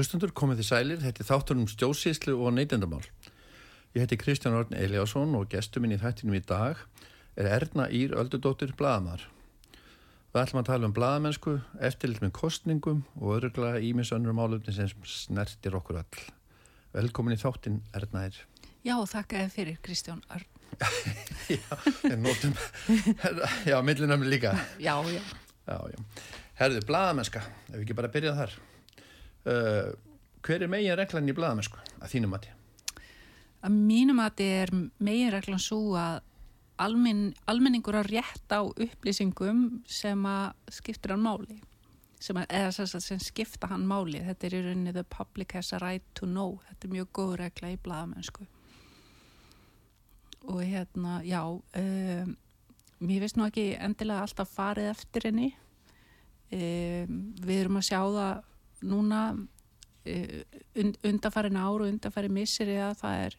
[0.00, 3.02] Hlustundur, komið þið sælir, þetta er þáttur um stjósíslu og neytendamál.
[3.92, 6.80] Ég heiti Kristján Orn Eliasson og gestur minn í þættinum í dag
[7.36, 9.26] er Erna Ír Öldudóttir Bladamar.
[10.30, 15.76] Við ætlum að tala um bladamennsku, eftirlit með kostningum og öðruglega ímisönnur málöfni sem snertir
[15.76, 16.24] okkur all.
[16.94, 18.40] Velkomin í þáttin, Erna Ír.
[18.86, 20.48] Já, þakka þið fyrir Kristján Orn.
[21.58, 21.70] já,
[22.08, 22.56] en nótum,
[23.74, 24.54] já, millinamni líka.
[24.80, 25.20] Já, já.
[25.66, 26.02] Já, já.
[26.62, 28.60] Herðu, bladamennska, ef við ekki bara byrjað þar.
[29.48, 29.92] Uh,
[30.44, 32.52] hver er megin reglan í bladamennsku að þínum mati?
[33.64, 36.20] Að mínum mati er megin reglan svo að
[36.80, 41.60] almen, almenningur að rétt á upplýsingum sem að skiptir hann máli
[42.20, 44.20] sem að, eða sem skipta hann máli.
[44.20, 46.58] Þetta er í rauninni the public has a right to know.
[46.68, 48.48] Þetta er mjög góð regla í bladamennsku
[50.50, 52.30] og hérna já um,
[53.04, 55.50] mér finnst nú ekki endilega alltaf farið eftir henni.
[56.50, 58.46] Um, við erum að sjá það
[58.82, 60.40] núna uh,
[61.04, 63.38] undarfærin ár og undarfærin missir eða það er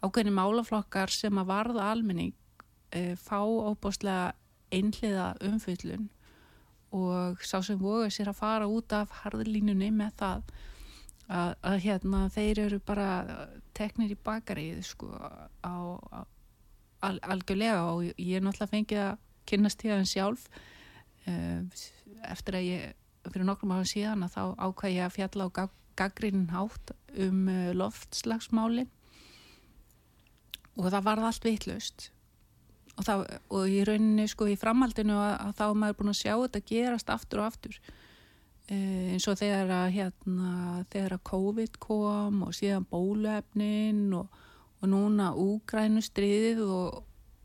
[0.00, 2.34] ákveðni málaflokkar sem að varða almenning
[2.96, 4.32] uh, fá óbúslega
[4.70, 6.08] einhliða umfyllun
[6.94, 10.52] og sá sem voga sér að fara út af harðlínunni með það
[11.30, 13.08] að, að hérna þeir eru bara
[13.78, 15.30] teknir í bakarið sko á,
[15.62, 16.26] á
[17.06, 19.20] al, algjörlega og ég er náttúrulega fengið að
[19.50, 20.48] kynast í það en sjálf
[21.30, 21.84] uh,
[22.30, 22.99] eftir að ég
[23.32, 25.50] fyrir nokkrum ára síðan að þá ákvæði ég að fjalla á
[26.00, 28.90] gaggrinin hátt um uh, loftslagsmálin.
[30.78, 32.10] Og það varði allt vitlaust.
[32.96, 33.24] Og, það,
[33.56, 36.62] og í rauninni sko í framhaldinu að, að þá er maður búin að sjá þetta
[36.70, 37.78] gerast aftur og aftur.
[38.70, 38.76] E,
[39.14, 40.50] eins og þegar að hérna
[40.92, 44.40] þegar að COVID kom og síðan bólefnin og,
[44.80, 47.00] og núna úgrænustriðið og,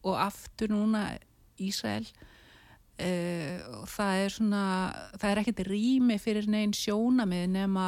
[0.06, 1.08] og aftur núna
[1.62, 2.06] Ísrael
[2.96, 4.66] Uh, það er svona
[5.20, 7.88] það er ekkert rými fyrir neginn sjónamið nema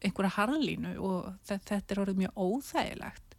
[0.00, 3.36] einhverja harlínu og þetta er orðið mjög óþægilegt.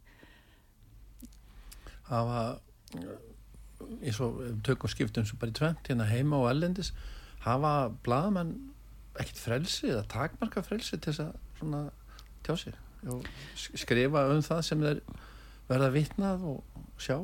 [2.08, 2.52] Það var
[3.98, 6.92] eins og tökum skiptum sem bara í tvent hérna heima og ellendis
[7.44, 8.54] hafa bladamann
[9.18, 11.82] ekkert frelsi eða takmarka frelsi til þess að svona
[12.46, 13.26] tjá sig og
[13.78, 15.02] skrifa um það sem þeir
[15.68, 17.20] verða vitnað og sjá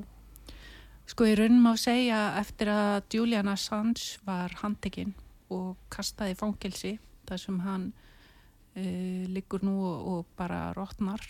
[1.04, 5.12] Sko ég raunum á að segja eftir að Julian Assange var handtekinn
[5.52, 6.94] og kastaði fangilsi
[7.28, 11.22] þar sem hann uh, liggur nú og, og bara rótnar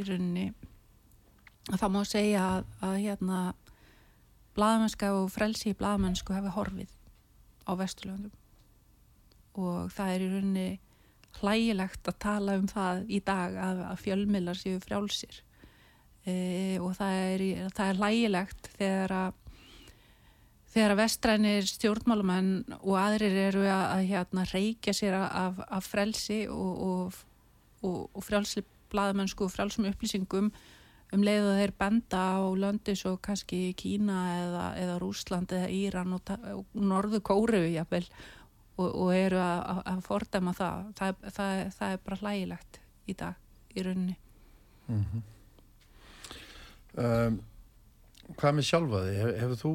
[0.00, 0.48] í rauninni
[1.68, 3.40] þá má segja að, að hérna
[4.56, 6.96] bladamennska og frelsi í bladamennsku hefur horfið
[7.68, 8.32] á Vesturlöndum.
[9.60, 10.68] Og það er í rauninni
[11.40, 15.42] hlægilegt að tala um það í dag að, að fjölmilar séu frjálsir
[16.26, 17.44] e, og það er,
[17.76, 19.38] það er lægilegt þegar að
[20.70, 26.44] þegar að vestrænir stjórnmálumenn og aðrir eru að, að hérna, reykja sér af, af frelsi
[26.50, 27.22] og, og,
[27.82, 30.52] og, og frjálsli bladamennsku og frjálsum upplýsingum
[31.10, 36.14] um leið og þeir benda á löndi svo kannski Kína eða, eða Rúsland eða Íran
[36.14, 38.06] og, og Norðu Kóru jafnvel,
[38.78, 40.86] og eru að, að fordæma það.
[41.00, 41.56] Það, það.
[41.76, 42.80] það er bara hlægilegt
[43.10, 44.16] í dag í rauninni
[44.86, 45.26] mm -hmm.
[47.00, 47.40] Um,
[48.36, 49.16] hvað með sjálfaði?
[49.20, 49.72] Hef, hefur þú,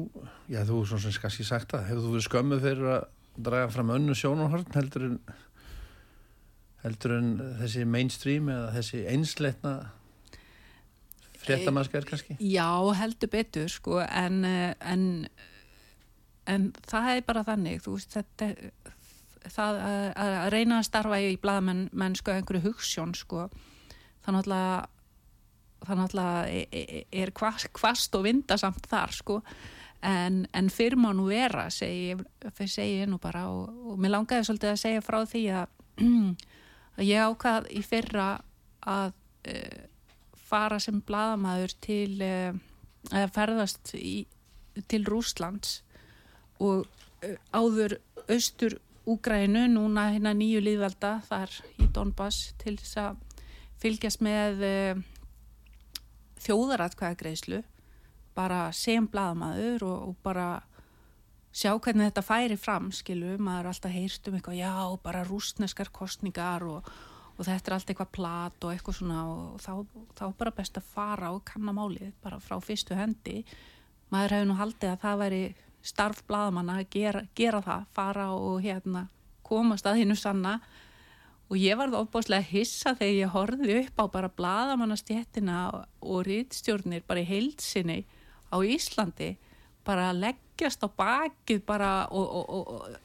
[0.52, 3.10] já þú er svona sem kannski sagt það, hefur þú verið skömmuð fyrir að
[3.48, 5.18] draga fram önnu sjónahörn heldur en
[6.86, 7.30] heldur en
[7.60, 9.74] þessi mainstream eða þessi einsleitna
[11.42, 12.38] fréttamanskar kannski?
[12.40, 15.06] Já, heldur betur sko en, en
[16.46, 18.50] en það er bara þannig þú veist þetta
[19.46, 23.48] það að, að reyna að starfa í bladamenn sko einhverju hugssjón sko
[24.26, 24.92] þannig að
[25.86, 29.40] þannig að e, e, er kvast og vindasamt þar sko.
[30.06, 33.46] En, en fyrir má nú vera segi, ég nú bara.
[33.50, 35.74] Og, og mér langaði svolítið að segja frá því að,
[36.98, 38.30] að ég ákvað í fyrra
[38.86, 39.12] að
[39.48, 39.60] e,
[40.46, 42.34] fara sem bladamæður til e,
[43.14, 44.18] að ferðast í,
[44.90, 45.80] til Rúslands
[46.62, 53.20] og uh, áður austur Úgrænu, núna hérna nýju líðvelda þar í Donbass til þess að
[53.78, 54.64] fylgjast með
[56.44, 57.62] þjóðaratkvæðagreislu
[58.36, 60.48] bara sem bladamaður og, og bara
[61.56, 64.72] sjá hvernig þetta færi fram, skilu, maður alltaf heyrst um eitthvað, já,
[65.02, 66.90] bara rúsneskar kostningar og,
[67.36, 69.72] og þetta er alltaf eitthvað plat og eitthvað svona og þá,
[70.18, 73.40] þá bara best að fara og kanna málið bara frá fyrstu hendi.
[74.12, 75.42] Maður hefur nú haldið að það væri
[75.86, 79.06] starf bladamanna að gera, gera það fara og hérna
[79.46, 80.58] komast að hinnu sanna
[81.46, 85.58] og ég var það ofbáslega hissa þegar ég horfið upp á bara bladamannastjettina
[86.02, 88.00] og rýtstjórnir bara í heilsinni
[88.50, 89.36] á Íslandi
[89.86, 92.96] bara leggjast á bakið bara og, og,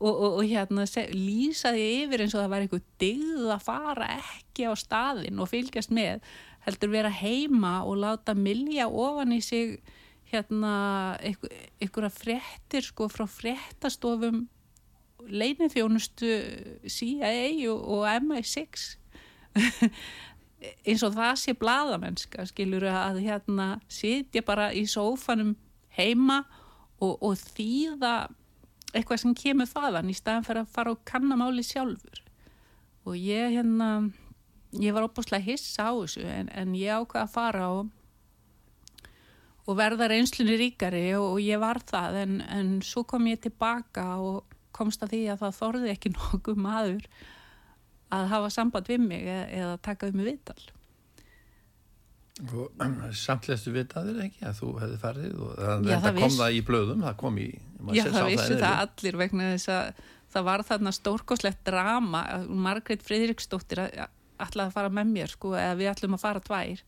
[0.00, 4.72] og, og hérna lýsaði yfir eins og það var eitthvað digð að fara ekki á
[4.80, 6.24] staðin og fylgjast með
[6.64, 9.76] heldur vera heima og láta milja ofan í sig
[10.32, 10.74] hérna
[11.20, 14.46] einhverja frettir sko frá frettastofum
[15.30, 16.30] leinithjónustu
[16.90, 18.86] CIA og, og MI6
[20.88, 25.54] eins og það sé bladamennska skilur að hérna sitja bara í sófanum
[25.96, 26.42] heima
[27.02, 28.14] og, og þýða
[28.94, 32.22] eitthvað sem kemur þaðan í staðan fyrir að fara og kannamáli sjálfur.
[33.04, 33.88] Og ég hérna
[34.80, 37.92] ég var opaslega hissa á þessu en, en ég ákvaði að fara og
[39.64, 44.04] og verða reynslunni ríkari og, og ég var það en, en svo kom ég tilbaka
[44.20, 47.10] og komst að því að það þorði ekki nokkuð maður
[48.14, 50.58] að hafa samband við mig eða, eða taka um viðtal.
[52.44, 52.82] Og
[53.24, 56.40] samtlestu vitaðir ekki að þú hefði farið og það, Já, það kom viss.
[56.42, 57.48] það í blöðum, það kom í...
[57.94, 60.04] Já, það vissi það, það allir vegna þess að
[60.34, 65.90] það var þarna stórkoslegt drama, Margreit Fridriksdóttir ætlaði að fara með mér sko, eða við
[65.92, 66.80] ætlum að fara tvær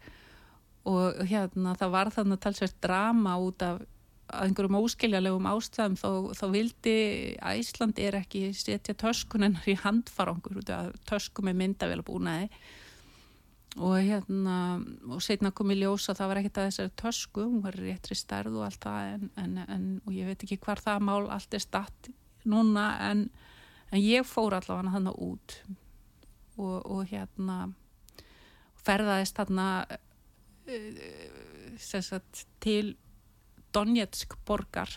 [0.86, 3.84] og hérna það var þarna talsveit drama út af
[4.26, 6.96] að einhverjum óskiljalegum ástæðum þá, þá vildi
[7.38, 10.58] að Ísland er ekki setja töskunennar í handfarangur
[11.06, 12.50] töskum er myndavel að búnaði.
[13.76, 14.58] Og hérna
[15.12, 18.16] og setna kom í ljós að það var ekkert að þessari tösku, hún var réttri
[18.16, 21.56] stærð og allt það en, en, en og ég veit ekki hvar það mál allt
[21.56, 22.08] er statt
[22.48, 23.26] núna en,
[23.92, 25.58] en ég fór allavega hann út
[26.56, 27.66] og, og hérna
[28.86, 29.96] ferðaðist uh,
[31.76, 32.94] sagt, til
[33.76, 34.96] Donetsk borgar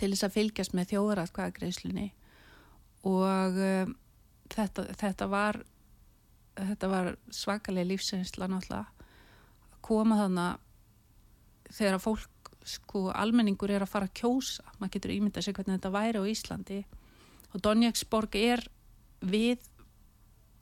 [0.00, 2.08] til þess að fylgjast með þjóðratkvæðagreislunni
[3.04, 3.94] og um,
[4.54, 5.60] þetta, þetta var
[6.54, 9.08] þetta var svakalega lífsreynsla náttúrulega.
[9.74, 14.64] Að koma þannig þegar að fólk sko almenningur er að fara að kjósa.
[14.78, 16.80] Maður getur ímyndað sér hvernig þetta væri á Íslandi.
[17.52, 18.64] Og Donetsborg er
[19.24, 19.66] við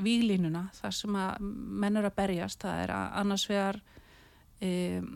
[0.03, 1.45] výlínuna þar sem að
[1.83, 2.63] menn er að berjast.
[2.65, 3.81] Það er að annars vegar
[4.63, 5.13] um,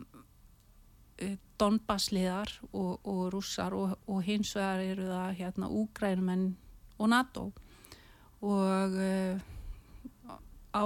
[1.57, 6.51] Donbassliðar og, og rússar og, og hins vegar eru það hérna Úgrænumenn
[6.97, 7.45] og NATO.
[8.45, 9.39] Og uh,
[10.77, 10.83] á,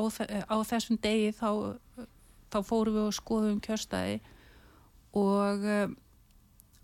[0.48, 1.76] á þessum degi þá,
[2.52, 4.22] þá fórum við og skoðum kjörstæði
[5.20, 5.92] og uh,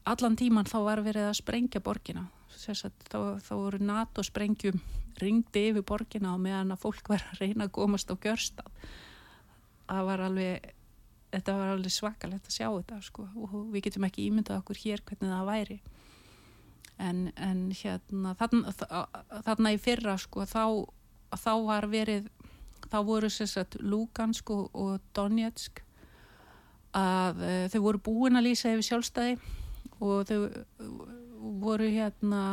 [0.08, 2.28] allan tíman þá var verið að sprengja borgina.
[2.58, 4.80] Þá, þá voru NATO sprengjum
[5.22, 8.72] ringdi yfir borgina og meðan að fólk var að reyna að komast á kjörstað.
[9.88, 10.74] Það var alveg
[11.38, 15.04] þetta var alveg svakalegt að sjá þetta sko, og við getum ekki ímyndað okkur hér
[15.08, 15.80] hvernig það væri.
[16.98, 18.74] En, en hérna þarna,
[19.46, 20.64] þarna í fyrra sko, þá,
[21.38, 22.32] þá var verið
[22.92, 25.84] þá voru sérsagt Lugansk og, Donetsk
[26.98, 29.38] að uh, þau voru búin að lýsa yfir sjálfstæði
[29.98, 30.38] og þau
[31.62, 32.44] voru hérna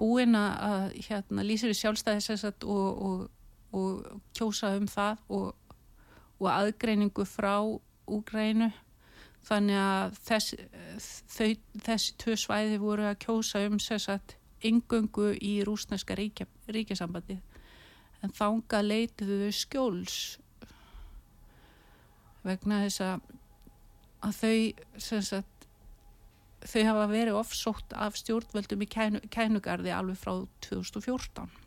[0.00, 3.24] búin að hérna, lýsa yfir sjálfstæði sérsagt og, og,
[3.72, 5.61] og kjósa um það og
[6.42, 7.54] og aðgreiningu frá
[8.12, 8.72] Úgrænu
[9.46, 10.54] þannig að þess,
[11.30, 11.48] þau,
[11.86, 17.38] þessi tvö svæði voru að kjósa um sérsagt yngöngu í rúsneska ríkja, ríkjasambandi
[18.22, 20.18] en þánga leitiðu skjóls
[22.46, 23.26] vegna þess að,
[24.38, 24.56] þau
[24.98, 25.66] sérsagt
[26.62, 30.36] þau hafa verið ofsótt af stjórnvöldum í kænu, kænugarði alveg frá
[30.68, 31.61] 2014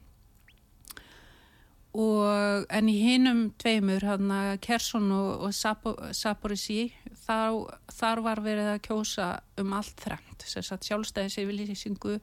[1.95, 6.89] Og, en í hinnum tveimur, hérna Kersson og, og Saporisí,
[7.23, 9.27] þar var verið að kjósa
[9.61, 12.17] um allt þrengt, sjálfstæðis yfirlýsingu,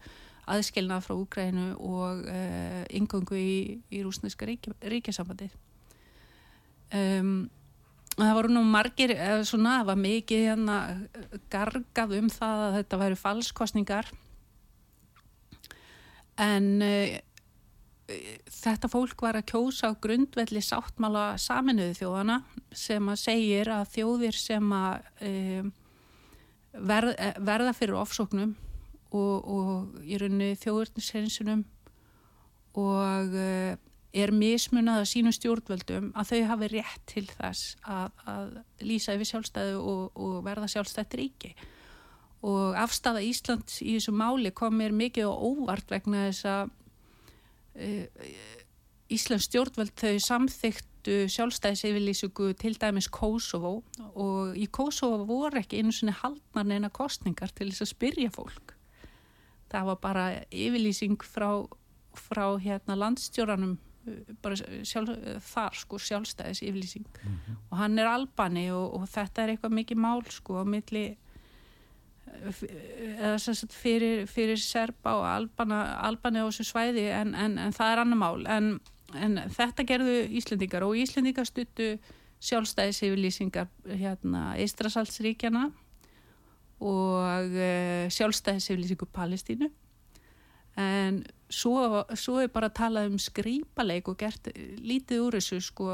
[0.52, 3.56] aðskilnað frá Úgrænu og uh, yngöngu í,
[3.88, 5.48] í rúsneska ríkjasambandi.
[6.92, 7.48] Um,
[8.18, 10.78] það voru nú margir, eða svona, það var mikið hérna
[11.48, 14.14] gargað um það að þetta væri falskostningar,
[16.36, 16.72] en...
[16.84, 17.20] Uh,
[18.08, 22.40] þetta fólk var að kjósa á grundvelli sáttmála saminuðu þjóðana
[22.74, 25.70] sem að segir að þjóðir sem að um,
[26.72, 28.56] verð, eh, verða fyrir ofsóknum
[29.12, 31.64] og, og í rauninni þjóðurnishensunum
[32.80, 33.74] og uh,
[34.12, 38.50] er mismunað að sínum stjórnvöldum að þau hafi rétt til þess að, að
[38.84, 41.52] lýsa yfir sjálfstæðu og, og verða sjálfstætt ríki.
[42.42, 46.72] Og afstafa Íslands í þessu máli kom mér mikið og óvart vegna þess að
[49.12, 53.82] Íslands stjórnvöld þau samþyktu sjálfstæðiseyfirlýsingu til dæmis Kosovo
[54.14, 58.76] og í Kosovo voru ekki einu svona haldnar neina kostningar til þess að spyrja fólk
[59.72, 61.64] það var bara yfirlýsing frá,
[62.16, 63.78] frá hérna landstjóranum
[64.42, 65.12] bara sjálf,
[65.46, 67.58] þar sko sjálfstæðis yfirlýsing mm -hmm.
[67.70, 71.16] og hann er albani og, og þetta er eitthvað mikið mál sko á milli
[72.32, 77.92] eða sagt, fyrir, fyrir serba og albana, albani á þessu svæði en, en, en það
[77.92, 78.46] er annar mál.
[78.50, 78.72] En,
[79.14, 81.94] en þetta gerðu Íslendingar og Íslendingar stuttu
[82.42, 85.68] sjálfstæðis yfirlýsingar hérna Ístrasaldsríkjana
[86.82, 89.70] og uh, sjálfstæðis yfirlýsingu Palestínu.
[90.82, 91.20] En
[91.52, 94.48] svo, svo er bara að tala um skrýpaleik og gert
[94.80, 95.90] lítið úr þessu sko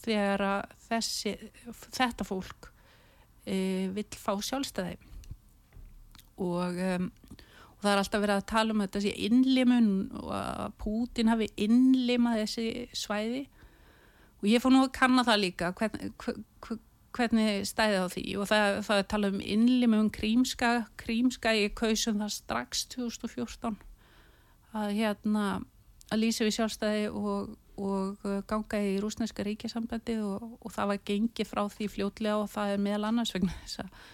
[0.00, 1.36] þegar þessi,
[1.94, 2.72] þetta fólk
[3.46, 4.98] e, vill fá sjálfstæði
[6.40, 7.08] og, um,
[7.76, 11.50] og það er alltaf verið að tala um þetta þessi innlimun og að Pútin hafi
[11.60, 13.42] innlimað þessi svæði.
[14.40, 16.80] Og ég fór nú að kanna það líka hvern, hvern,
[17.16, 18.24] hvernig stæði á því.
[18.40, 23.76] Og það, það er að tala um innlimun krímska, krímska ég kausum það strax 2014
[24.70, 25.44] að hérna
[26.10, 31.04] að lýsa við sjálfstæði og, og uh, ganga í rúsneska ríkjasambandi og, og það var
[31.10, 34.08] gengið frá því fljótlega og það er meðal annars vegna þess að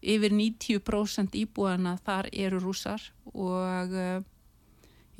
[0.00, 3.02] yfir 90% íbúana þar eru rúsar
[3.34, 4.20] og uh,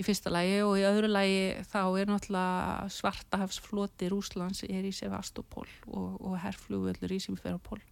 [0.01, 5.69] í fyrsta lægi og í öðru lægi þá er náttúrulega svartahafsfloti Rúslands er í Sevastopol
[5.91, 7.83] og, og herrflugvöldur í Simferopol.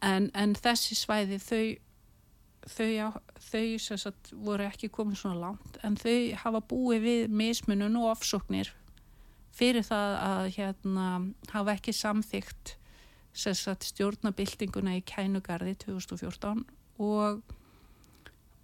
[0.00, 1.64] En, en þessi svæði þau
[2.66, 3.20] þau,
[3.50, 8.72] þau sagt, voru ekki komið svona langt en þau hafa búið við mismunum og ofsóknir
[9.56, 11.06] fyrir það að hérna,
[11.52, 12.76] hafa ekki samþygt
[13.36, 16.64] stjórnabildinguna í Kænugarði 2014
[17.04, 17.40] og,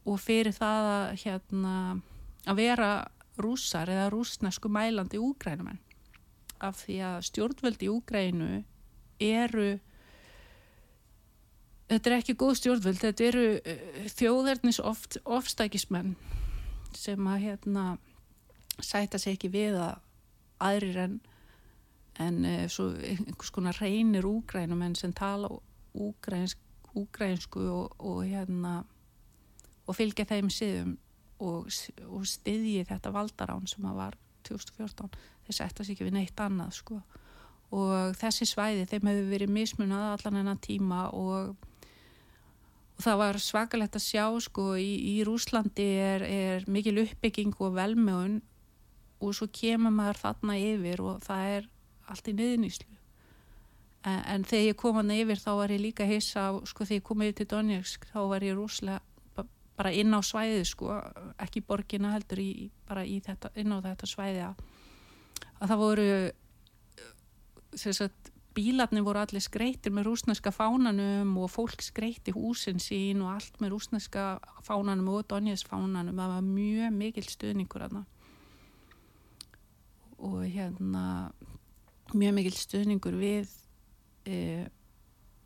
[0.08, 1.76] og fyrir það að, hérna,
[2.48, 2.92] að vera
[3.42, 5.80] rúsar eða rúsnesku mælandi úgrænumenn
[6.62, 8.50] af því að stjórnvöldi Úgrænu
[9.22, 9.68] eru
[11.90, 16.14] þetta er ekki góð stjórnvöld, þetta eru uh, þjóðarnis oft, ofstækismenn
[16.96, 17.86] sem að hérna
[18.82, 20.00] sæta sig ekki við að
[20.62, 21.20] aðrir en,
[22.20, 25.48] en uh, svo einhvers konar reynir úgrænum en sem tala
[25.94, 26.58] úgrænsk,
[26.94, 28.82] úgrænsku og, og hérna
[29.86, 30.96] og fylgja þeim siðum
[31.42, 31.72] og,
[32.06, 35.10] og styðji þetta valdarán sem að var 2014
[35.46, 37.00] þeir sætta sig ekki við neitt annað sko.
[37.72, 41.54] Og þessi svæði þeim hefur verið mismunað allan enna tíma og
[43.02, 47.74] og það var svakalegt að sjá sko í, í Rúslandi er, er mikil uppbygging og
[47.74, 48.36] velmögun
[49.22, 51.66] og svo kemur maður þarna yfir og það er
[52.12, 52.88] allt í niðuníslu
[54.04, 57.08] en, en þegar ég kom hann yfir þá var ég líka hissa sko þegar ég
[57.08, 59.00] kom yfir til Donetsk þá var ég rúslega
[59.72, 60.92] bara inn á svæði sko
[61.40, 64.60] ekki borgina heldur í, bara þetta, inn á þetta svæði að,
[65.58, 66.08] að það voru
[67.80, 73.32] sem sagt bílarnir voru allir skreitir með rúsneska fánanum og fólk skreiti húsin sín og
[73.36, 74.26] allt með rúsneska
[74.66, 76.18] fánanum og Donjæs fánanum.
[76.18, 78.04] Það var mjög mikil stuðningur aðna
[80.22, 81.32] og hérna
[82.18, 83.52] mjög mikil stuðningur við
[84.28, 84.66] e,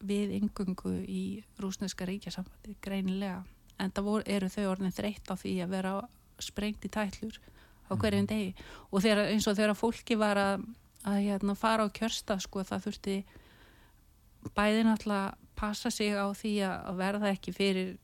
[0.07, 1.25] við yngungu í
[1.63, 3.43] rúsneska ríkjasambandi greinilega
[3.81, 5.95] en það voru, eru þau orðin þreytt á því að vera
[6.43, 7.39] sprengt í tællur
[7.87, 8.33] á hverjum mhm.
[8.33, 8.51] degi
[8.91, 10.67] og þegar, eins og þegar fólki var að
[11.07, 13.17] að hérna, fara á kjörsta sko, það þurfti
[14.57, 17.95] bæðin alltaf passa sig á því að verða ekki fyrir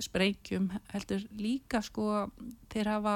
[0.00, 2.26] sprengjum heldur líka sko
[2.72, 3.14] þeir hafa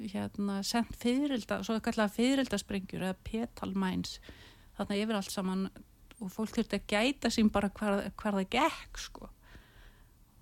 [0.00, 4.18] hérna, sendt fyririlda, svo kallar fyririldassprengjur eða petalmæns
[4.78, 5.68] þarna yfir allt saman
[6.22, 9.28] og fólk þurfti að gæta sín bara hvar, hvar það gekk sko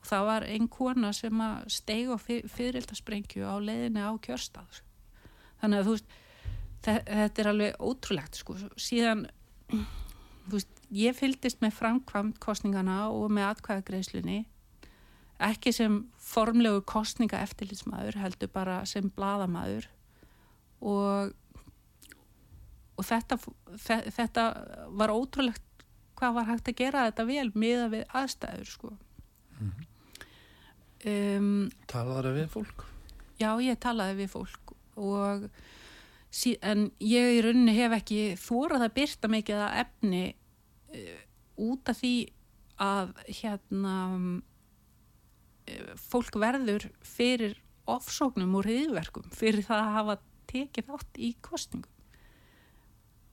[0.02, 4.82] og það var einn kona sem að steg á fyririldasprengju á leiðinu á kjörstað
[5.62, 6.18] þannig að þú veist
[6.82, 8.56] þetta er alveg ótrúlegt sko.
[8.74, 9.26] síðan
[10.50, 14.40] veist, ég fyldist með framkvamt kostningana og með atkvæðagreislunni
[15.42, 19.88] ekki sem formlegu kostninga eftirlitsmaður heldur bara sem bladamaður
[20.80, 21.32] og
[22.98, 23.38] og þetta,
[24.12, 24.44] þetta
[24.98, 25.84] var ótrúlegt
[26.18, 29.86] hvað var hægt að gera þetta vel miða við aðstæður sko mm -hmm.
[31.12, 32.84] um, Talaði það við fólk?
[33.40, 35.48] Já, ég talaði við fólk og
[36.30, 40.24] sí, en ég í rauninni hef ekki þórað að byrta mikið að efni
[40.94, 41.20] uh,
[41.56, 42.14] út af því
[42.82, 43.96] að hérna
[46.00, 47.56] fólk verður fyrir
[47.90, 50.16] ofsóknum og riðverkum fyrir það að hafa
[50.52, 51.90] tekið þátt í kostningum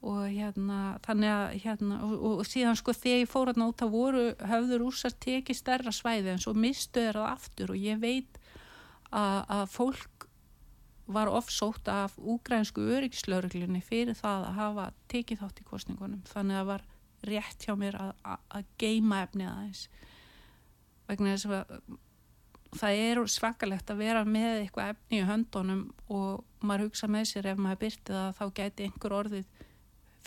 [0.09, 4.29] og hérna þannig að hérna og, og síðan sko þegar ég fór að náta voru
[4.47, 8.39] höfður úsar tekið stærra svæði en svo mistu þeirra aftur og ég veit
[9.11, 10.29] að, að fólk
[11.09, 16.69] var ofsótt af úgrænsku öryggislauruglunni fyrir það að hafa tekið þátt í kostningunum þannig að
[16.69, 16.85] var
[17.27, 19.81] rétt hjá mér að, að, að geima efnið aðeins.
[21.09, 21.73] Vegna þess að
[22.77, 25.81] það er svakalegt að vera með eitthvað efni í höndunum
[26.13, 29.65] og maður hugsa með sér ef maður byrti það þá gæti einhver orðið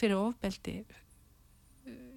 [0.01, 0.77] fyrir ofbeldi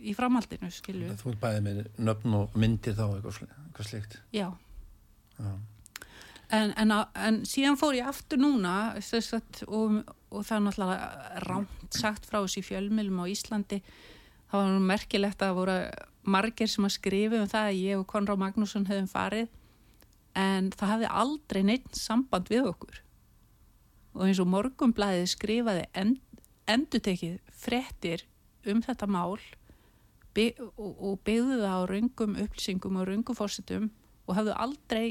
[0.05, 1.13] í framhaldinu, skilju.
[1.19, 4.19] Þú er bæðið með nöfn og myndir þá eitthvað slikt.
[4.35, 4.49] Já.
[5.37, 5.53] Já.
[6.53, 9.95] En, en, en síðan fór ég aftur núna að, og,
[10.29, 13.81] og það er náttúrulega rámt sagt frá þessi fjölmilum á Íslandi.
[14.51, 15.77] Það var merkilegt að það voru
[16.35, 19.49] margir sem að skrifa um það að ég og Konrad Magnússon hefðum farið
[20.35, 23.01] en það hefði aldrei neitt samband við okkur.
[24.15, 26.19] Og eins og morgumblæðið skrifaði end,
[26.71, 28.25] endutekið frettir
[28.69, 29.37] um þetta mál
[30.35, 33.89] bygg, og, og byggði það á rungum upplýsingum og rungum fórsetum
[34.25, 35.07] og hafðu aldrei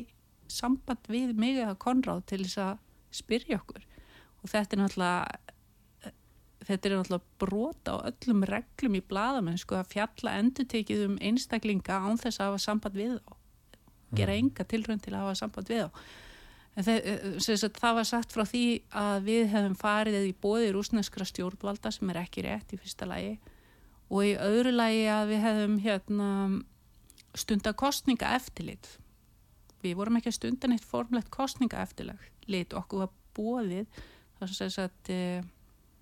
[0.51, 2.83] samband við mig eða Konráð til þess að
[3.15, 3.85] spyrja okkur.
[4.43, 5.53] Og þetta er náttúrulega
[6.65, 12.21] þetta er náttúrulega brota á öllum reglum í bladamennsku að fjalla endutekið um einstaklinga án
[12.21, 13.44] þess að hafa samband við þá
[14.19, 14.45] gera mm.
[14.45, 16.05] enga tilrönd til að hafa samband við þá.
[16.75, 18.65] Það, eh, það var sagt frá því
[19.05, 23.37] að við hefum farið í bóði rúsneskra stjórnvalda sem er ekki rétt í fyrsta lagi
[24.11, 26.29] og í öðru lagi að við hefum hérna,
[27.35, 28.91] stunda kostninga eftirlit
[29.85, 34.03] við vorum ekki að stunda neitt formlegt kostninga eftirlit okkur var bóðið
[34.41, 35.43] þess að segja að e,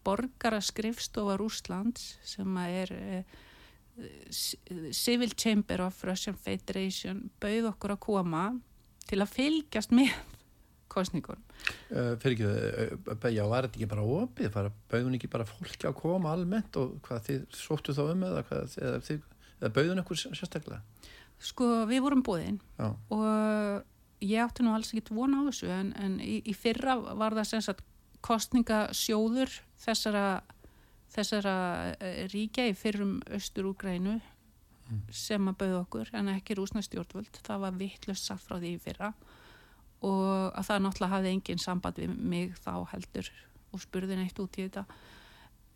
[0.02, 2.92] borgara skrifstofa Rúslands sem er
[4.92, 8.44] Civil Chamber of Russian Federation bauð okkur að koma
[9.11, 10.14] til að fylgjast með
[10.92, 11.42] kostningunum.
[11.92, 12.48] Uh, fyrir ekki,
[13.12, 14.59] uh, já, var þetta ekki bara opið?
[14.92, 18.76] Bauðun ekki bara fólki að koma almennt og hvað þið sóttu þá um eða, hvað,
[18.81, 19.22] eða, þið,
[19.61, 20.83] eða bauðun ekkur sérstaklega?
[21.42, 23.83] Sko, við vorum búðinn og
[24.22, 27.48] ég átti nú alls ekkit vona á þessu en, en í, í fyrra var það
[27.50, 27.83] sem sagt
[28.22, 30.26] kostningasjóður þessara
[31.12, 31.55] þessara
[32.01, 35.01] eh, ríkja í fyrrum Östur-Úgrænu mm.
[35.12, 37.40] sem að bauða okkur en ekki rúsna stjórnvöld.
[37.44, 39.12] Það var vittlust satt frá því fyrra.
[40.03, 43.29] Og að það náttúrulega hafði engin samband við mig þá heldur
[43.72, 44.87] og spurði neitt út í þetta.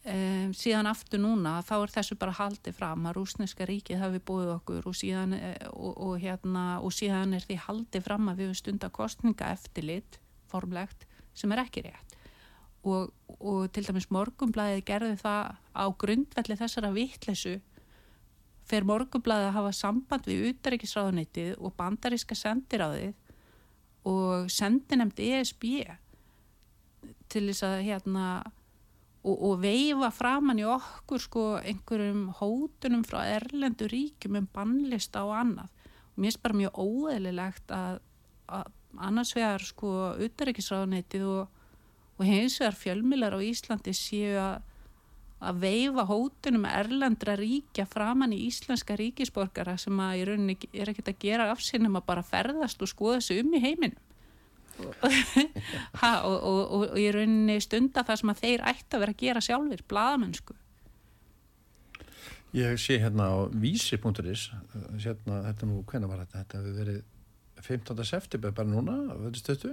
[0.07, 4.53] Um, síðan aftur núna þá er þessu bara haldið fram að rúsneska ríkið hafi búið
[4.53, 8.53] okkur og síðan, eh, og, og, hérna, og síðan er því haldið fram að við
[8.53, 12.16] höfum stunda kostninga eftirlit formlegt sem er ekki rétt
[12.87, 17.57] og, og til dæmis morgumblæði gerði það á grundvelli þessara vittlesu
[18.67, 23.15] fer morgumblæði að hafa samband við utaríkisráðunitið og bandaríska sendiráðið
[24.07, 25.65] og sendinemd ESB
[27.31, 28.27] til þess að hérna
[29.27, 35.35] og, og veifa framann í okkur sko einhverjum hótunum frá erlendu ríkjum um bannlista og
[35.41, 35.73] annað.
[36.15, 37.99] Og mér finnst bara mjög óeðlilegt að,
[38.47, 38.71] að
[39.09, 39.93] annars vegar sko
[40.27, 41.56] utaríkisráðunitið og
[42.17, 44.65] og hins vegar fjölmilar á Íslandi séu að,
[45.61, 51.19] veifa hótunum erlendra ríkja framann í íslenska ríkisborgara sem að í rauninni er ekkert að
[51.27, 54.01] gera afsinnum að bara ferðast og skoða þessu um í heiminum
[56.01, 59.15] ha, og, og, og, og í rauninni stunda það sem að þeir ætti að vera
[59.17, 60.57] að gera sjálfur, bladamennsku
[62.57, 64.47] Ég sé hérna á vísi.is
[65.03, 66.41] hérna, þetta nú, hvernig var þetta?
[66.41, 67.03] Þetta hefur verið
[67.67, 68.05] 15.
[68.09, 68.95] september bara núna,
[69.27, 69.73] þetta stöttu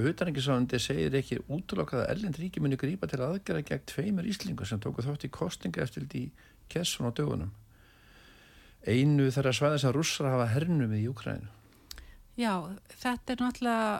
[0.00, 4.80] Utanengisáðandi segir ekki útlokkað að Erlend ríki muni grípa til aðgæra gegn tveimur íslingu sem
[4.80, 6.30] tóku þátt í kostinga eftir í
[6.72, 7.50] Kessun á dögunum.
[8.88, 11.50] Einu þar að svæða sem russar hafa hernum í Júkrænu.
[12.40, 12.54] Já,
[13.02, 13.90] þetta er náttúrulega,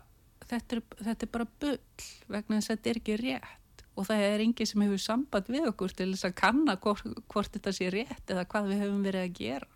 [0.48, 4.24] þetta er, þetta er bara bull vegna þess að þetta er ekki rétt og það
[4.30, 7.90] er enginn sem hefur samband við okkur til þess að kanna hvort, hvort þetta sé
[7.92, 9.68] rétt eða hvað við hefum verið að gera.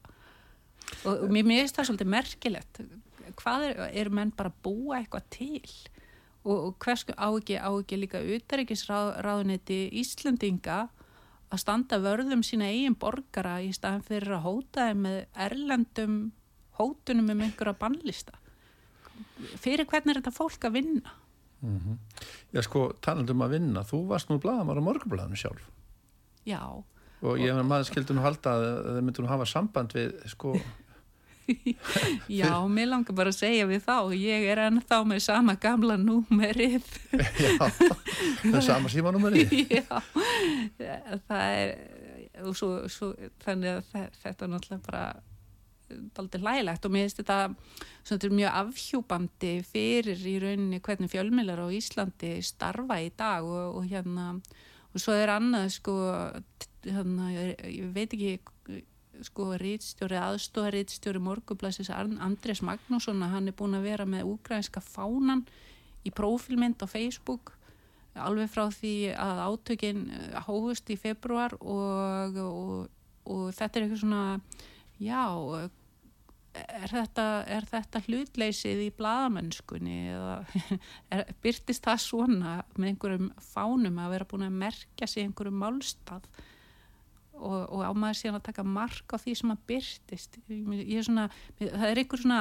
[1.11, 2.81] Og mér finnst það svolítið merkilegt.
[3.37, 5.77] Hvað er, er menn bara að búa eitthvað til?
[6.47, 10.87] Og, og hvers á ekki, á ekki líka utaríkisráðuneti Íslandinga
[11.51, 16.17] að standa vörðum sína eigin borgara í staðan fyrir að hóta þeim með erlendum
[16.79, 18.35] hótunum um einhverja bannlista?
[19.61, 21.15] Fyrir hvernig er þetta fólk að vinna?
[21.61, 21.97] Mm -hmm.
[22.53, 25.71] Já sko, talandum að vinna þú varst nú blagamar á morgunblæðinu sjálf.
[26.47, 26.61] Já.
[27.23, 30.53] Og ég hef maður skildun að halda að það myndur nú hafa samband við sko
[32.41, 36.87] Já, mér langar bara að segja við þá ég er ennþá með sama gamla númerið.
[37.45, 40.01] Já, það er sama síma númerið Já,
[41.29, 41.77] það er
[42.45, 43.13] og svo, svo
[43.45, 45.05] þannig að þetta er náttúrulega bara
[46.19, 47.39] aldrei lægilegt og mér finnst þetta
[48.07, 53.87] svona, mjög afhjúbandi fyrir í rauninni hvernig fjölmilar á Íslandi starfa í dag og, og
[53.87, 55.95] hérna og svo er annað sko
[56.87, 58.37] hérna, ég veit ekki
[59.25, 65.47] sko rítstjóri, aðstóða rítstjóri morgublassis Andrés Magnússon hann er búin að vera með úgrænska fánan
[66.07, 67.55] í prófilmynd á Facebook
[68.17, 72.87] alveg frá því að átökin eh, hófust í februar og, og,
[73.29, 74.23] og þetta er eitthvað svona
[75.03, 75.23] já
[76.57, 80.37] er þetta, er þetta hlutleysið í bladamennskunni eða
[81.15, 86.29] er, byrtist það svona með einhverjum fánum að vera búin að merkja sig einhverjum málstað
[87.37, 91.07] og, og á maður síðan að taka mark á því sem að byrtist ég er
[91.07, 91.29] svona,
[91.61, 92.41] það er einhver svona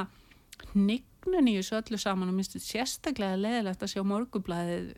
[0.73, 4.93] hnignun í þessu öllu saman og minnst sérstaklega leðilegt að sjá morgublaðið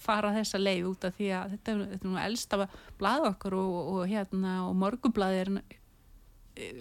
[0.00, 2.66] fara þessa leið út af því að þetta er, þetta er nú elsta
[3.00, 5.52] blað okkur og, og, hérna og morgublaði er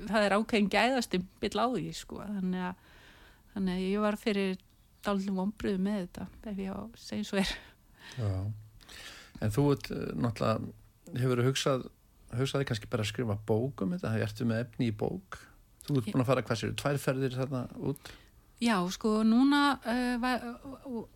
[0.09, 2.23] það er ákveðin gæðasti byll á því sko.
[2.25, 2.87] Þannig að,
[3.53, 4.57] þannig að ég var fyrir
[5.05, 7.53] dálum ombröðu með þetta ef ég á segið svo er.
[8.19, 8.31] Já.
[9.39, 10.73] En þú ert eh, náttúrulega
[11.17, 11.87] hefur hugsað
[12.37, 15.39] hugsaði kannski bara að skrifa bók um þetta, það ertu með efni í bók?
[15.87, 18.11] Þú ert búin að fara hvað sér, tværferðir þarna út?
[18.59, 20.41] Já, sko, núna uh, var,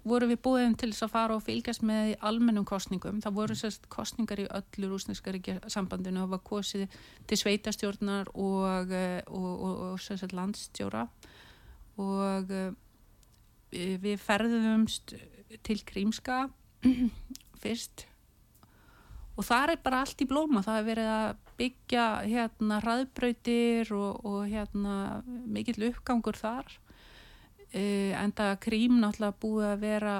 [0.07, 3.19] voru við búin til þess að fara og fylgjast með almennum kostningum.
[3.23, 5.33] Það voru sérst kostningar í öllu rúsneska
[5.67, 6.95] sambandinu og var kosið
[7.27, 11.03] til sveitastjórnar og, eh, og, og, og sérst landstjóra.
[11.99, 12.71] Og uh,
[13.73, 15.17] við ferðumst
[15.67, 16.45] til Krímska
[17.63, 18.07] fyrst
[19.33, 20.61] og það er bara allt í blóma.
[20.65, 26.69] Það er verið að byggja hérna hraðbröytir og hérna mikill uppgangur þar.
[27.73, 30.17] Uh, en það krím náttúrulega búið að vera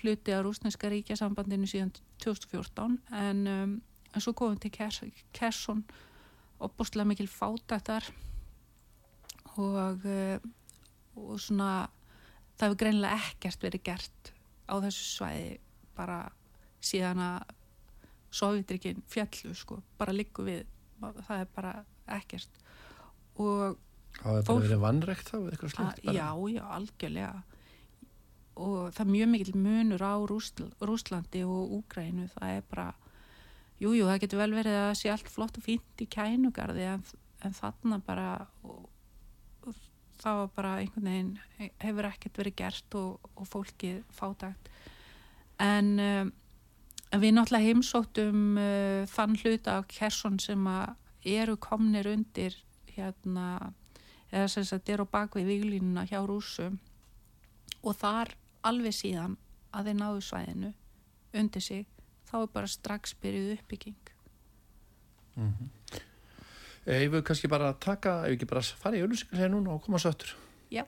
[0.00, 1.92] hluti á rúsneska ríkjasambandinu síðan
[2.24, 3.74] 2014 en, um,
[4.12, 5.82] en svo komum til Kersson
[6.64, 8.06] opbúrslega mikil fátættar
[9.60, 10.40] og, uh,
[11.20, 11.86] og svona
[12.56, 14.32] það hefur greinlega ekkert verið gert
[14.66, 15.54] á þessu svæði
[15.96, 16.20] bara
[16.84, 17.54] síðan að
[18.36, 20.64] Sovjetrikinn fjallu sko, bara likku við
[21.00, 21.74] það er bara
[22.16, 22.62] ekkert.
[23.40, 23.76] Og
[24.16, 25.36] Það hefur bara verið vannrekt þá?
[26.16, 27.32] Já, já, algjörlega.
[28.56, 32.86] Og það er mjög mikil munur á Rúsl Rúslandi og Úgrænu það er bara,
[33.76, 37.04] jújú, jú, það getur vel verið að sé allt flott og fínt í kænugarði en,
[37.44, 38.30] en þarna bara
[38.64, 38.86] og,
[39.66, 39.76] og
[40.22, 44.72] það var bara einhvern veginn hefur ekkert verið gert og, og fólkið fátagt
[45.60, 46.32] en um,
[47.14, 50.68] við náttúrulega heimsóttum uh, þann hluta af Kersson sem
[51.26, 52.56] eru komnir undir
[52.96, 53.72] hérna
[54.32, 56.78] eða sem sagt er á bakvið viglínuna hjá rúsum
[57.82, 58.34] og þar
[58.66, 59.36] alveg síðan
[59.76, 60.72] að þeir náðu svæðinu
[61.36, 61.86] undir sig
[62.26, 64.12] þá er bara strax byrjuð uppbygging.
[65.36, 66.00] Mm -hmm.
[66.86, 69.00] Ef við kannski bara taka, ef við ekki bara fara í
[69.32, 70.36] hér núna og koma svo öttur
[70.70, 70.84] Já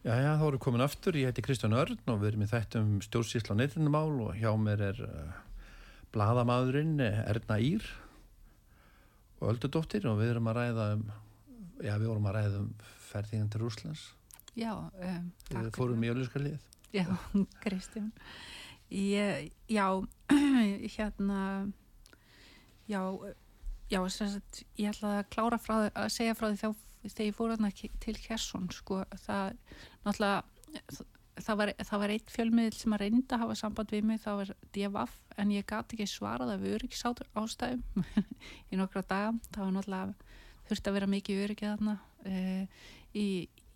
[0.00, 2.92] Jæja, þá erum við komin aftur, ég heiti Kristján Örn og við erum í þættum
[3.04, 5.34] stjórnsýsla neytindumál og hjá mér er uh,
[6.14, 7.84] bladamæðurinn eh, Erna Ír
[9.42, 11.04] og Öldudóttir og við erum að ræða um,
[11.84, 12.72] já við vorum að ræða um
[13.10, 14.06] ferðingan til Rúslands.
[14.56, 16.66] Já, um, Við fórum í Öluskarlið.
[16.96, 17.04] Já,
[17.66, 18.10] Kristján.
[18.88, 19.86] Ég, já,
[20.96, 21.42] hérna,
[22.88, 23.02] já,
[23.92, 26.70] já, sagt, ég ætla að klára frá, að segja frá því þá
[27.08, 27.54] þegar ég fór
[28.02, 29.54] til Kersson sko, það
[30.06, 30.42] náttúrulega
[31.40, 34.40] það var, það var eitt fjölmiðil sem að reynda að hafa samband við mig, það
[34.40, 38.04] var DFF en ég gæti ekki svarað af öryggisátur ástæðum
[38.72, 39.32] í nokkra daga.
[39.54, 40.36] Það var náttúrulega
[40.68, 41.96] þurfti að vera mikið öryggið þarna.
[42.24, 42.42] E,
[43.16, 43.26] í,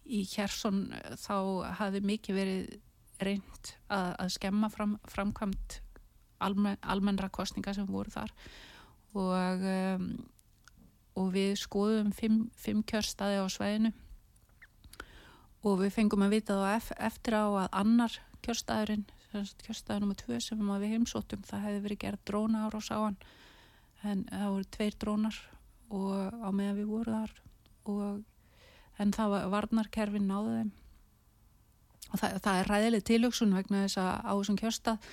[0.04, 0.84] í Kersson
[1.22, 1.36] þá
[1.80, 2.76] hafi mikið verið
[3.24, 5.80] reynd að, að skemma fram, framkvæmt
[6.44, 8.34] almen, almennra kostninga sem voru þar.
[9.14, 10.08] Og um,
[11.14, 13.92] og við skoðum fimm, fimm kjörstaði á sveinu
[15.64, 20.18] og við fengum að vita þá eftir á að annar kjörstaðurinn, kjörstaður nr.
[20.20, 23.18] 2 sem við heimsóttum, það hefði verið gerð dróna ára á sáan
[24.04, 25.40] en það voru tveir drónar
[25.94, 27.34] og á meðan við vorum þar
[27.90, 28.22] og,
[29.00, 30.72] en það var varnarkerfin náðu þeim
[32.10, 35.08] og það, það er ræðileg tilöksun vegna þess að á þessum kjörstað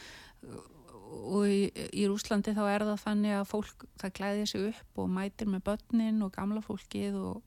[1.12, 5.10] og í, í Rúslandi þá er það þannig að fólk það klæðir sig upp og
[5.12, 7.42] mætir með börnin og gamla fólkið og,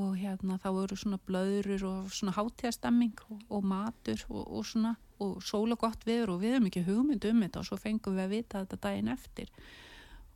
[0.00, 4.94] og hérna þá eru svona blöðurur og svona hátíðastemming og, og matur og, og svona
[5.22, 8.24] og sóla gott viður og við erum ekki hugmynd um þetta og svo fengum við
[8.24, 9.52] að vita þetta daginn eftir.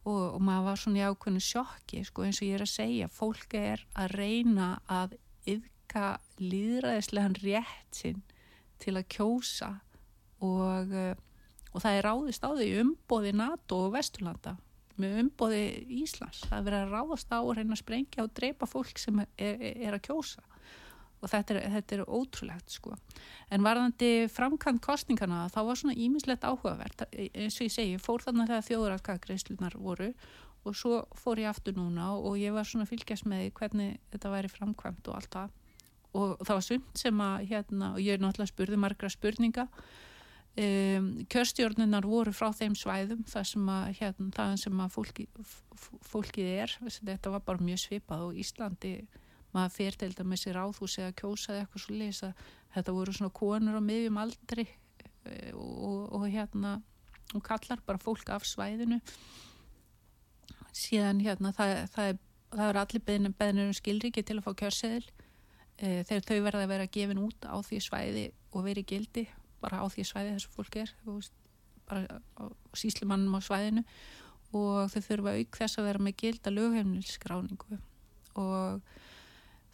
[0.07, 3.09] Og, og maður var svona í ákveðinu sjokki sko eins og ég er að segja,
[3.11, 5.16] fólk er að reyna að
[5.57, 6.05] yfka
[6.38, 8.23] líðræðislegan rétt sinn
[8.83, 9.73] til að kjósa
[10.45, 11.16] og, eh,
[11.77, 14.55] það er ráðist á því umbóði NATO og Vesturlanda
[15.03, 15.63] með umbóði
[16.03, 16.43] Íslands.
[16.47, 19.67] Það er verið að ráðast á að reyna að sprengja og dreipa fólk sem er,
[19.73, 20.45] er að kjósa.
[21.25, 22.97] Og þetta er, þetta er ótrúlegt sko.
[23.51, 27.07] En varðandi framkvæmt kostningana þá var svona ímislegt áhugavert.
[27.13, 30.11] Eins og ég segi, fór þarna þegar þjóðratkagreislunar voru
[30.67, 34.51] og svo fór ég aftur núna og ég var svona fylgjast með hvernig þetta væri
[34.51, 35.55] framkvæmt og allt það.
[36.17, 39.67] Og það var sumt sem að hérna, og ég er náttúrulega spurði margra spurninga
[40.57, 45.29] um, kjörstjórnunar voru frá þeim svæðum það sem að, hérna, það sem að fólki,
[46.11, 46.77] fólkið er.
[46.97, 48.97] Þetta var bara mjög svipað og Íslandi.
[49.57, 52.33] Maður fyrir til dæmis í kjósa eða eitthvað svo leysa
[52.75, 54.66] þetta voru svona konur á miðjum aldri
[55.25, 56.77] e, og, og hérna
[57.35, 59.01] og kallar bara fólk af svæðinu.
[60.77, 62.19] Síðan hérna það, það, er,
[62.53, 65.07] það er allir beðnir um skilriki til að fá kjörseðil.
[65.77, 69.27] E, þegar þau verða að vera gefin út á því svæði og verið gildi
[69.62, 70.92] bara á því svæði þessu fólk er
[71.87, 72.21] bara
[72.77, 73.85] síslimannum á svæðinu.
[74.57, 77.81] Og þau þurfa auk þess að vera með gilda lögheimilskráningu
[78.37, 78.81] og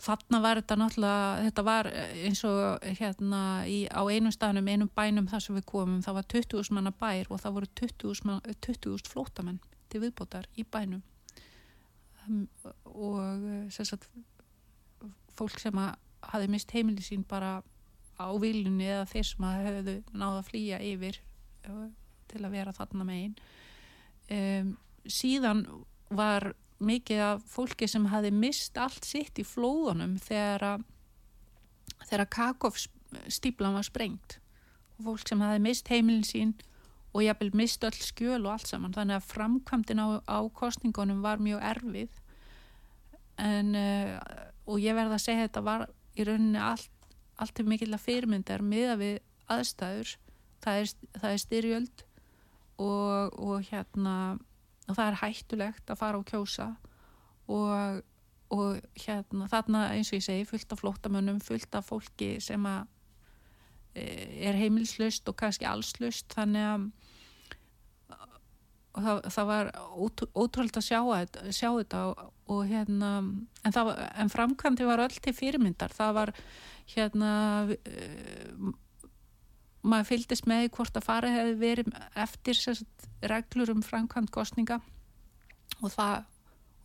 [0.03, 1.89] Þarna var þetta náttúrulega, þetta var
[2.27, 6.27] eins og hérna í, á einum staðnum, einum bænum þar sem við komum, það var
[6.33, 9.61] 20.000 manna bær og það voru 20.000 20 flótamenn
[9.93, 11.05] til viðbótar í bænum.
[12.27, 12.49] Um,
[12.83, 14.09] og sagt,
[15.39, 17.61] fólk sem hafi mist heimili sín bara
[18.23, 21.21] á viljunni eða þeir sem hefðu náða að flýja yfir
[21.69, 21.87] uh,
[22.31, 23.37] til að vera þarna megin.
[24.33, 24.75] Um,
[25.07, 25.65] síðan
[26.13, 30.83] var mikið af fólki sem hafi mist allt sitt í flóðunum þegar
[32.09, 32.79] þegar Kakov
[33.31, 34.39] stíplan var sprengt.
[34.99, 36.55] Og fólk sem hafi mist heimilin sín
[37.13, 38.95] og jafnvel mist öll skjöl og allt saman.
[38.95, 42.19] Þannig að framkvæmdinn á, á kostningunum var mjög erfið.
[43.43, 44.17] En uh,
[44.69, 46.91] og ég verða að segja þetta var í rauninni allt,
[47.41, 49.19] allt til mikill að fyrirmyndar miða við
[49.53, 50.17] aðstæður.
[50.63, 52.05] Það er, það er styrjöld
[52.83, 54.17] og, og hérna
[54.89, 56.69] og það er hættulegt að fara og kjósa.
[57.53, 58.03] Og,
[58.55, 62.85] og hérna þarna eins og ég segi fullt af flótamönnum, fullt af fólki sem að
[63.95, 64.05] e,
[64.49, 66.87] er heimilslust og kannski allslust þannig að
[68.93, 69.71] það, það var
[70.35, 71.01] ótrúld að sjá,
[71.51, 76.33] sjá þetta og, og hérna en, það, en framkvæmdi var öll til fyrirmyndar það var
[76.93, 77.33] hérna
[77.73, 78.09] e,
[79.83, 81.93] maður fylgist með hvort að fara hefði verið
[82.25, 84.81] eftir sagt, reglur um framkvæmt kostninga
[85.81, 86.25] og það,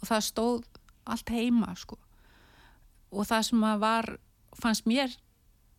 [0.02, 0.68] og það stóð
[1.08, 1.98] allt heima sko.
[3.12, 4.10] og það sem var,
[4.58, 5.14] fannst mér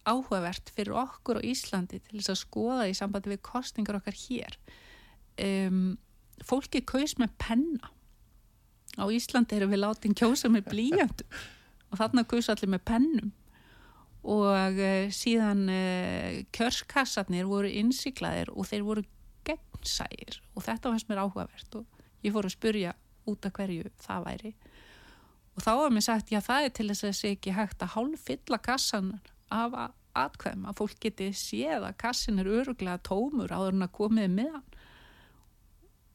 [0.09, 4.57] áhugavert fyrir okkur á Íslandi til þess að skoða í sambandi við kostningar okkar hér
[5.69, 5.99] um,
[6.47, 7.91] fólki kaus með penna.
[8.99, 11.27] Á Íslandi erum við látið kjósa með blíjandu
[11.89, 13.35] og þarna kaus allir með pennum.
[14.29, 19.05] Og uh, síðan uh, kjörskassarnir voru innsiklaðir og þeir voru
[19.47, 22.97] gegnsægir og þetta fannst mér áhugavert og ég fór að spurja
[23.29, 24.53] út af hverju það væri.
[25.57, 27.95] Og þá var mér sagt já það er til þess að sé ekki hægt að
[27.95, 29.15] hálf fylla kassan
[29.55, 29.79] af
[30.19, 34.68] atkvæm að fólk geti séð að kassin er öruglega tómur áður en að komiði meðan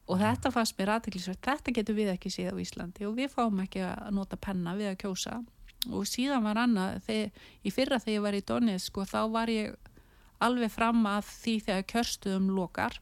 [0.04, 3.62] og þetta fannst mér aðtæklusvert þetta getur við ekki séð á Íslandi og við fáum
[3.64, 5.40] ekki að nota penna við að kjósa.
[5.92, 9.52] Og síðan var annað þegar, í fyrra þegar ég var í Donetsk sko, þá var
[9.52, 9.74] ég
[10.44, 12.98] alveg fram að því þegar kjörstuðum lokar.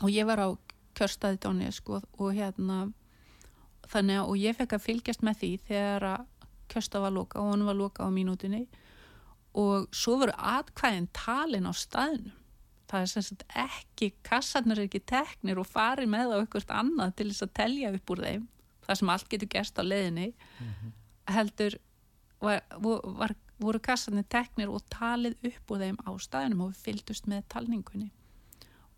[0.00, 0.48] Og ég var á
[0.96, 2.82] kjörstaði Donetsk og, og hérna
[3.90, 6.28] þannig að og ég fekk að fylgjast með því þegar að
[6.70, 8.66] kjörstað var loka og hann var loka á mínútinni
[9.58, 12.34] og svo voru atkvæðin talin á staðinu
[12.90, 17.14] það er sem sagt ekki kassarnir er ekki teknir og farið með á eitthvað annað
[17.18, 18.48] til þess að telja upp úr þeim
[18.86, 20.96] það sem allt getur gerst á leðinni mm -hmm
[21.30, 21.76] heldur
[22.40, 22.62] var,
[23.04, 28.10] var, voru kassanir teknir og talið upp úr þeim á staðinum og fylgdust með talningunni.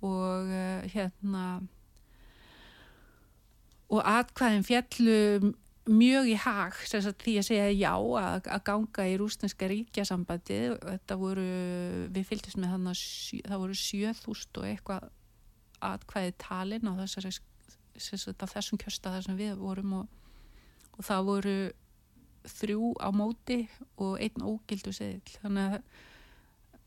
[0.02, 1.46] Og uh, hérna
[3.92, 5.52] og atkvæðin fjallu
[5.88, 11.46] mjög í hag því að segja já að, að ganga í rúsneska ríkjasambandi þetta voru,
[12.14, 15.08] við fylgdust með þannig að það voru 7000 og eitthvað
[15.82, 17.32] atkvæði talin á þessari
[17.98, 20.18] þessum kjösta þar sem við vorum og,
[20.94, 21.56] og það voru
[22.52, 23.58] þrjú á móti
[24.02, 26.00] og einn ógildu seðil þannig að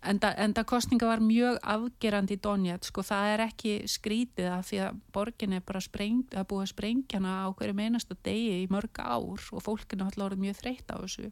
[0.10, 4.82] enda, enda kostninga var mjög afgerandi í Donjat, sko það er ekki skrítið að því
[4.86, 9.50] að borgin er bara sprengt, að búa sprengjana á hverju meinasta degi í mörg ár
[9.52, 11.32] og fólkinu har alltaf mjög þreytt á þessu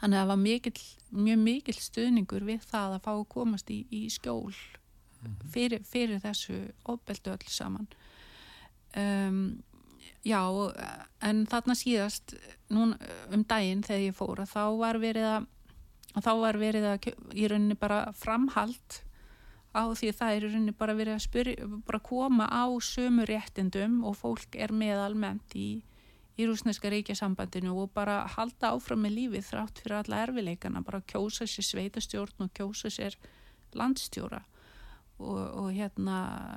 [0.00, 0.74] þannig að það var mikil,
[1.26, 5.38] mjög mikil stuðningur við það að fá að komast í, í skjól mhm.
[5.54, 6.58] fyrir, fyrir þessu
[6.90, 7.88] ofbeldu öll saman
[8.98, 9.40] um,
[10.26, 10.40] já,
[11.24, 12.36] en þarna síðast
[12.72, 12.98] núna
[13.32, 15.50] um daginn þegar ég fór að þá var verið að
[16.22, 19.00] þá var verið að í rauninni bara framhald
[19.74, 23.26] á því að það er í rauninni bara verið að spyrja, bara koma á sömu
[23.26, 25.82] réttindum og fólk er með almennt í
[26.34, 31.46] í rúsneska ríkjasambandinu og bara halda áfram með lífið þrátt fyrir alla erfileikana, bara kjósa
[31.46, 33.16] sér sveitastjórn og kjósa sér
[33.78, 34.42] landstjóra.
[35.22, 36.16] Og, og hérna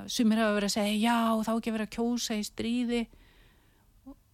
[0.10, 3.04] sumir hafa verið að segja já þá ekki verið að kjósa í stríði.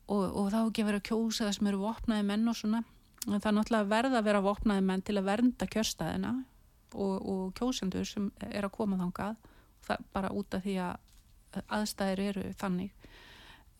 [0.08, 2.84] Og, og þá ekki verið að kjósa það sem eru vopnaði menn og svona
[3.28, 6.34] en það er náttúrulega verða að vera vopnaði menn til að vernda kjörstaðina
[6.94, 9.38] og, og kjósendur sem er að koma þangað
[10.14, 12.94] bara út af því að aðstæðir eru þannig.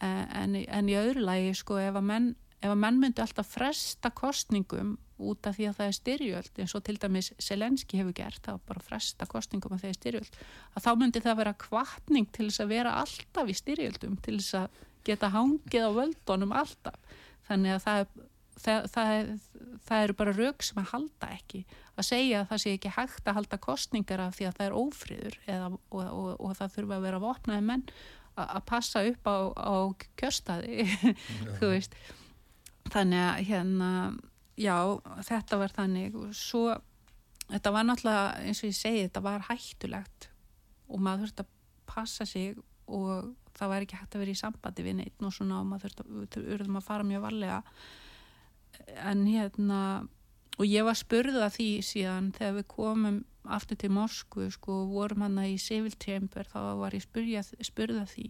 [0.04, 2.30] En, en í öðru lagi sko ef að menn,
[2.60, 6.74] ef að menn myndi alltaf fresta kostningum út af því að það er styrjöld eins
[6.76, 10.40] og til dæmis Selenski hefur gert, það var bara fresta kostningum að það er styrjöld,
[10.74, 14.58] að þá myndi það vera kvartning til þess að vera alltaf í styrjöldum, til þess
[14.64, 17.20] að geta hangið á völdunum alltaf.
[17.48, 18.04] Þannig að það,
[18.62, 19.32] það, það,
[19.88, 21.64] það eru bara rauk sem að halda ekki.
[21.94, 24.78] Að segja að það sé ekki hægt að halda kostningar af því að það er
[24.80, 27.86] ófríður eða, og, og, og, það þurfa að vera vopnaði menn
[28.44, 29.76] að passa upp á, á
[30.20, 30.88] kjörstaði
[31.60, 31.98] þú veist.
[32.94, 33.92] Þannig að hérna
[34.60, 34.78] já,
[35.30, 36.18] þetta var þannig.
[36.18, 36.66] Og svo,
[37.52, 40.30] þetta var náttúrulega eins og ég segi, þetta var hættulegt
[40.94, 41.52] og maður þurfti að
[41.90, 42.58] passa sig
[42.90, 45.94] og það var ekki hægt að vera í sambandi við neitt og svona og maður
[46.00, 47.60] þurfti að, að fara mjög varlega
[48.98, 49.80] en hérna
[50.60, 55.42] og ég var spurða því síðan þegar við komum aftur til Moskvu sko vorum hann
[55.44, 58.30] í Civil Chamber þá var ég spurja, spurða því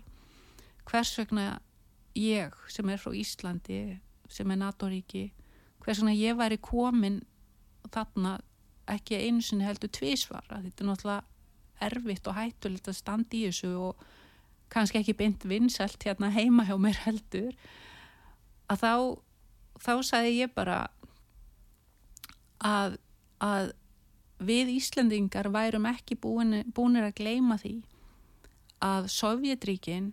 [0.89, 1.59] hvers vegna
[2.17, 3.81] ég sem er frá Íslandi
[4.31, 5.27] sem er NATO-ríki
[5.83, 7.21] hvers vegna ég væri komin
[7.93, 8.39] þarna
[8.89, 11.21] ekki einu sinni heldur tvísvar þetta er náttúrulega
[11.83, 14.03] erfitt og hættulegt að standa í þessu og
[14.73, 17.51] kannski ekki beint vinsalt hérna heima hjá mér heldur
[18.71, 18.93] að þá
[19.81, 20.81] þá sagði ég bara
[22.63, 22.97] að,
[23.43, 23.71] að
[24.43, 27.77] við Íslandingar værum ekki búin, búinir að gleima því
[28.83, 30.11] að Sovjetríkin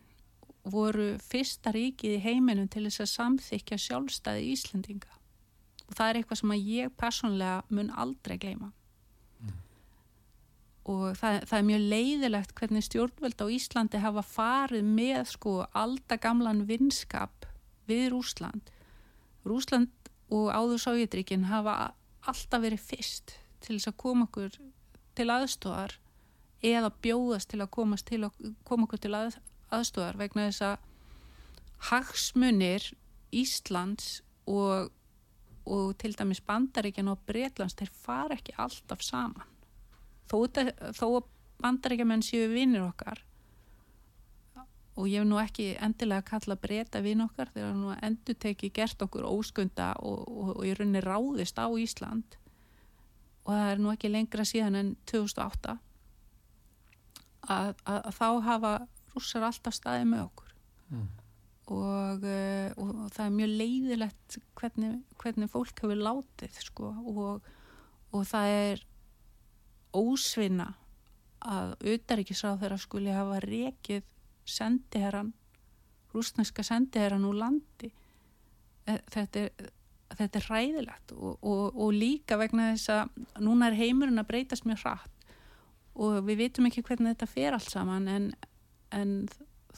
[0.70, 5.16] voru fyrsta ríkið í heiminum til þess að samþykja sjálfstæði Íslandinga
[5.88, 8.68] og það er eitthvað sem að ég personlega mun aldrei gleima
[9.40, 9.55] mm.
[10.92, 16.66] og það, það er mjög leiðilegt hvernig stjórnvöld á Íslandi hafa farið með sko aldagamlan
[16.68, 17.49] vinskap
[17.90, 18.70] við Rúsland
[19.46, 21.94] Rúsland og áður Sovjetríkin hafa
[22.29, 24.57] alltaf verið fyrst til þess að koma okkur
[25.18, 25.96] til aðstofar
[26.64, 27.72] eða bjóðast til að
[28.05, 29.38] til að koma okkur til að,
[29.72, 30.76] aðstofar vegna þess að
[31.90, 32.90] hagsmunir
[33.33, 34.90] Íslands og,
[35.64, 39.46] og til dæmis bandaríkjan og Breitlands þeir fara ekki alltaf saman.
[40.29, 40.46] Þó,
[40.94, 41.22] þó
[41.62, 43.22] bandaríkjaman séu vinnir okkar
[45.01, 49.01] og ég hef nú ekki endilega kalla breyta vinn okkar þegar nú endur teki gert
[49.01, 52.37] okkur óskunda og, og, og í rauninni ráðist á Ísland.
[53.47, 55.79] Og það er nú ekki lengra síðan en 2008
[57.49, 58.75] að, að, að þá hafa
[59.15, 60.53] rússar alltaf staðið með okkur.
[60.91, 61.09] Mm.
[61.71, 67.51] og, uh, og það er mjög leiðilegt hvernig, hvernig fólk hefur látið sko, og,
[68.11, 68.83] og það er
[69.95, 70.73] ósvinna
[71.41, 74.03] að auðaríkisráð þeirra skuli hafa rekið
[74.44, 75.35] sendiherran
[76.14, 77.92] rúsneska sendiherran úr landi.
[78.87, 79.70] Eh, þetta er
[80.16, 84.66] þetta er hræðilegt og, og, og líka vegna þess að núna er heimurinn að breytast
[84.68, 85.26] mjög hratt
[86.00, 88.31] og við vitum ekki hvernig þetta fer allt saman en,
[88.94, 89.14] en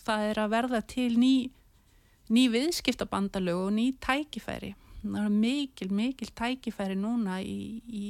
[0.05, 1.35] það er að verða til ný,
[2.33, 4.75] ný viðskiptabandalög og ný tækifæri.
[5.03, 8.05] Það er mikil, mikil tækifæri núna í, í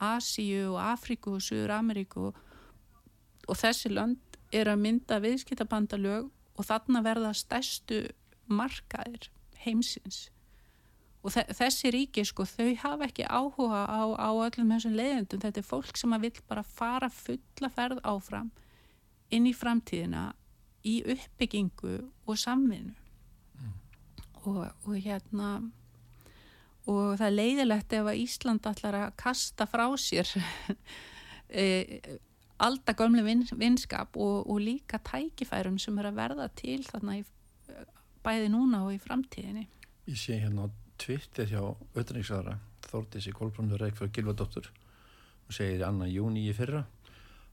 [0.00, 7.02] Asíu og Afríku og Suður Ameríku og þessi lönd er að mynda viðskiptabandalög og þarna
[7.04, 8.02] verða stærstu
[8.50, 9.30] markaðir
[9.64, 10.28] heimsins.
[11.20, 15.68] Og þessi ríki sko þau hafa ekki áhuga á, á öllum þessum leiðendum þetta er
[15.68, 18.48] fólk sem að vil bara fara fulla ferð áfram
[19.30, 20.30] inn í framtíðina
[20.88, 22.96] í uppbyggingu og samvinnu.
[23.60, 23.76] Mm.
[24.48, 25.50] og, og hérna
[26.88, 30.30] og það er leiðilegt ef að Ísland allar að kasta frá sér
[32.60, 37.24] alltaf gömlu vin, vinskap og, og líka tækifærum sem er að verða til þarna í,
[38.24, 39.66] bæði núna og í framtíðinni
[40.10, 40.68] Ég sé hérna
[41.00, 42.58] Twitter hjá auðvitaðningsaðra
[42.90, 46.84] Þórtísi Kolbrundur Reykjavík Gilvardóttur og segir annan júni í fyrra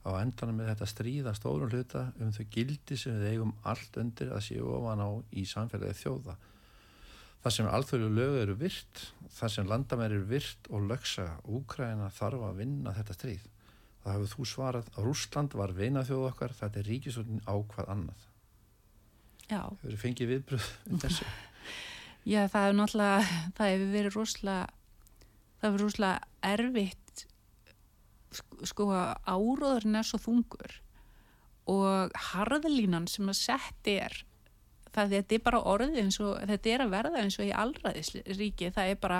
[0.06, 4.32] á endanum með þetta stríða stórum hluta um þau gildi sem við eigum allt undir
[4.34, 6.36] að séu ofan á í samfélagi þjóða.
[7.42, 9.02] Það sem alþjóðlu lögu eru virt,
[9.36, 13.44] það sem landamæri eru virt og lögsa Úkræna þarf að vinna þetta stríð.
[14.02, 17.92] Það hafið þú svarað að Rúsland var veina þjóð okkar, þetta er ríkisvöldin á hvað
[17.94, 18.26] annað.
[19.48, 19.62] Já.
[19.64, 21.28] Hefur þið fengið viðbröð við þessu?
[22.28, 24.66] Já, það hefur náttúrulega, það hefur verið rosalega,
[25.58, 27.24] það hefur rosalega erfitt,
[28.68, 30.74] sko, að áróðurinn er svo þungur
[31.68, 34.14] og harðlínan sem að sett er,
[34.92, 38.70] það þetta er bara orðið eins og, þetta er að verða eins og í allraðisríki,
[38.76, 39.18] það er bara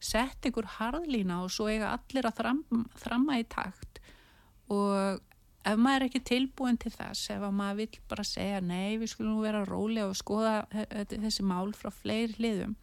[0.00, 2.60] sett ykkur harðlína og svo eiga allir að þram,
[3.00, 4.00] þramma í takt
[4.72, 5.20] og
[5.68, 9.42] ef maður er ekki tilbúin til þess, ef maður vil bara segja nei, við skulum
[9.44, 10.62] vera róli og skoða
[11.10, 12.76] þessi mál frá fleiri hliðum,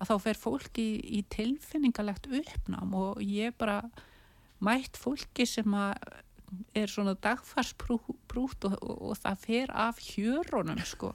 [0.00, 3.82] að þá fer fólk í, í tilfinningalegt uppnám og ég bara
[4.64, 11.12] mætt fólki sem er svona dagfarsprút og, og, og það fer af hjörunum sko,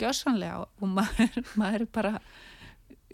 [0.00, 2.14] gössanlega og maður, maður er bara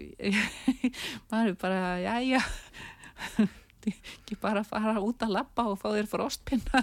[1.31, 3.49] maður er bara, já, já
[3.89, 6.83] ekki bara fara út að lappa og fá þér frostpinna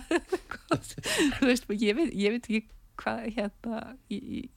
[1.38, 2.64] þú veist, ég veit, ég veit ekki
[2.98, 4.50] hvað hérna ég,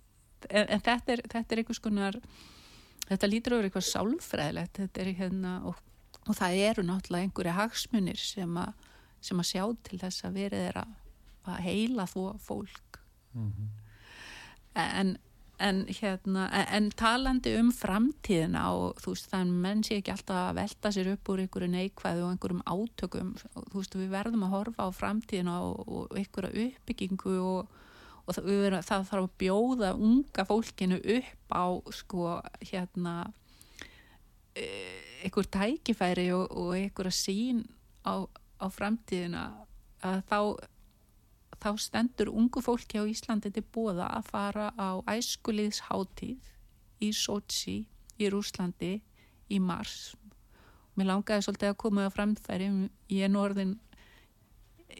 [0.49, 2.21] en, en þetta er, þetta er einhvers konar
[3.11, 4.79] þetta lítur over eitthvað sálfræðilegt.
[4.79, 5.81] Þetta er hérna og,
[6.27, 8.69] og það eru náttúrulega einhverja hagsmunir sem, a,
[9.25, 10.95] sem að sjá til þess að verið er að,
[11.51, 13.01] að heila þó fólk.
[13.35, 13.75] Mm -hmm.
[14.75, 15.17] en
[15.61, 20.57] En, hérna, en talandi um framtíðina og þú veist þannig menn sé ekki alltaf að
[20.57, 24.87] velta sér upp úr einhverju neikvæðu og einhverjum átökum þú veist við verðum að horfa
[24.89, 27.77] á framtíðina og, og einhverja uppbyggingu og,
[28.25, 31.67] og það, verðum, það þarf að bjóða unga fólkinu upp á
[31.99, 32.25] sko
[32.71, 33.15] hérna
[34.57, 34.67] e,
[35.25, 37.65] einhver tækifæri og, og einhverja sín
[38.09, 38.25] á,
[38.61, 39.51] á framtíðina.
[40.01, 40.39] Að þá
[41.61, 46.51] þá stendur ungu fólki á Íslandi til bóða að fara á æskuliðsháttíð
[47.05, 47.77] í Sochi
[48.21, 48.97] í Rúslandi
[49.51, 50.15] í mars.
[50.97, 52.69] Mér langaði svolítið að koma á framfæri,
[53.13, 53.77] ég er norðin,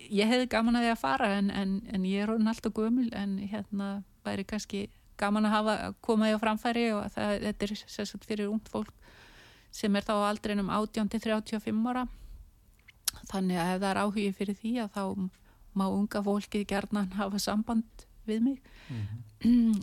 [0.09, 3.09] ég hefði gaman að því að fara en, en, en ég er orðin alltaf gömul
[3.17, 3.91] en hérna
[4.25, 4.87] væri kannski
[5.21, 8.95] gaman að hafa koma því á framfæri og það, þetta er sérstaklega fyrir ungt fólk
[9.75, 12.07] sem er þá aldrei um 18-35 ára.
[13.31, 15.05] Þannig að ef það er áhugið fyrir því að þá
[15.75, 18.63] má unga fólkið gerðnan hafa samband við mig.
[18.89, 19.07] Mm
[19.41, 19.83] -hmm.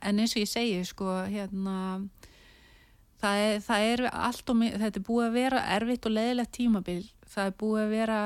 [0.00, 2.08] en eins og ég segi sko hérna
[3.22, 7.00] það er, það er allt og þetta er búið að vera erfitt og leðilegt tímabil.
[7.28, 8.18] Það er búið að vera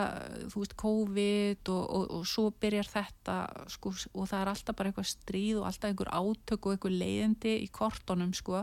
[0.53, 3.37] þú veist COVID og, og, og svo byrjar þetta
[3.73, 7.57] sko og það er alltaf bara eitthvað stríð og alltaf einhver átök og einhver leiðindi
[7.65, 8.63] í kortonum sko.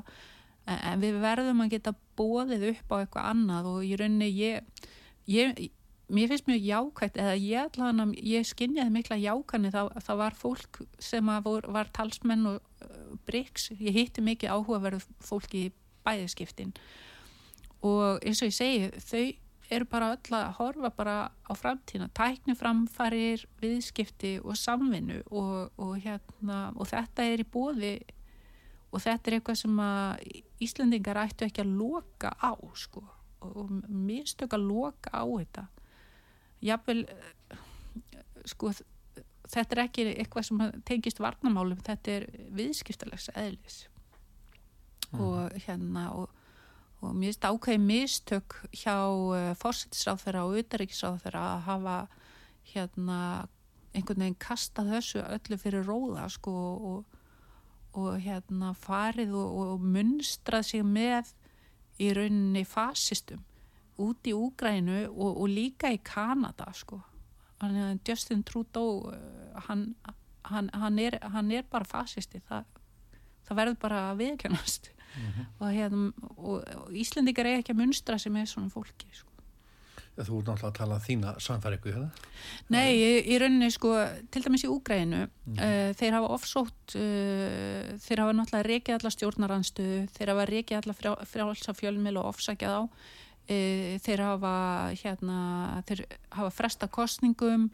[0.70, 4.88] En við verðum að geta bóðið upp á eitthvað annað og í rauninni ég,
[5.26, 5.58] ég
[6.10, 10.82] mér finnst mjög jákvægt eða ég allavega, ég skinnjaði mikla jákvæni þá, það var fólk
[11.02, 15.72] sem vor, var talsmenn og uh, breyks, ég hitti mikið áhugaverð fólki í
[16.08, 16.74] bæðiskiptin
[17.86, 19.24] og eins og ég segi þau
[19.70, 25.98] eru bara öll að horfa bara á framtína, tækni framfarir viðskipti og samvinnu og, og
[26.02, 27.94] hérna og þetta er í bóði
[28.90, 30.30] og þetta er eitthvað sem að
[30.60, 33.06] Íslandingar ættu ekki að loka á sko
[33.46, 35.68] og mistök að loka á þetta
[36.66, 37.06] jáfnvel
[38.50, 38.72] sko
[39.50, 43.80] þetta er ekki eitthvað sem tengist varnamálum, þetta er viðskiptalegs eðlis
[45.12, 45.22] mm.
[45.24, 46.28] og hérna og,
[47.02, 51.98] og mér finnst ákveði mistök hjá uh, fórsettisráðferða og utaríkisráðferða að hafa
[52.74, 53.22] hérna
[53.96, 56.56] einhvern veginn kasta þessu öllu fyrir róða sko
[56.92, 57.20] og,
[57.98, 61.34] og hérna farið og, og munstrað sig með
[62.00, 63.42] í rauninni fasistum
[64.00, 67.02] út í Úgrænu og, og líka í Kanada sko
[68.08, 69.96] Justin Trudeau eh, hann,
[70.42, 72.66] hann, hann, er, hann er bara fasisti það,
[73.48, 75.46] það verður bara að viðkjönast mm -hmm.
[75.60, 79.28] og, hérna, og, og Íslendikar er ekki að munstra sem er svona fólki sko.
[80.20, 82.10] Þú ert náttúrulega að tala þína samfæriku hérna?
[82.68, 83.94] Nei, í, í rauninni sko
[84.32, 85.60] til dæmis í Úgrænu mm -hmm.
[85.64, 91.24] uh, þeir hafa ofsótt uh, þeir hafa náttúrulega reykið alla stjórnaranstu þeir hafa reykið alla
[91.26, 92.84] frjálsafjölmil og ofsækjað á
[93.50, 94.56] þeir hafa
[95.00, 95.38] hérna,
[95.90, 96.04] þeir
[96.36, 97.70] hafa fresta kostningum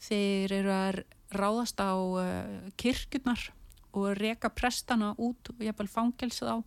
[0.00, 1.00] þeir eru að
[1.34, 2.26] ráðast á e,
[2.80, 3.50] kirkurnar
[3.90, 6.58] og reka prestana út og jæfnvel fangelsað á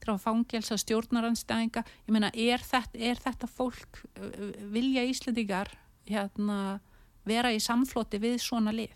[0.00, 5.70] þeir hafa fangelsað stjórnaranstæðinga ég meina, er þetta, er þetta fólk uh, vilja Íslandíkar
[6.08, 6.80] hérna,
[7.24, 8.92] vera í samfloti við svona lið?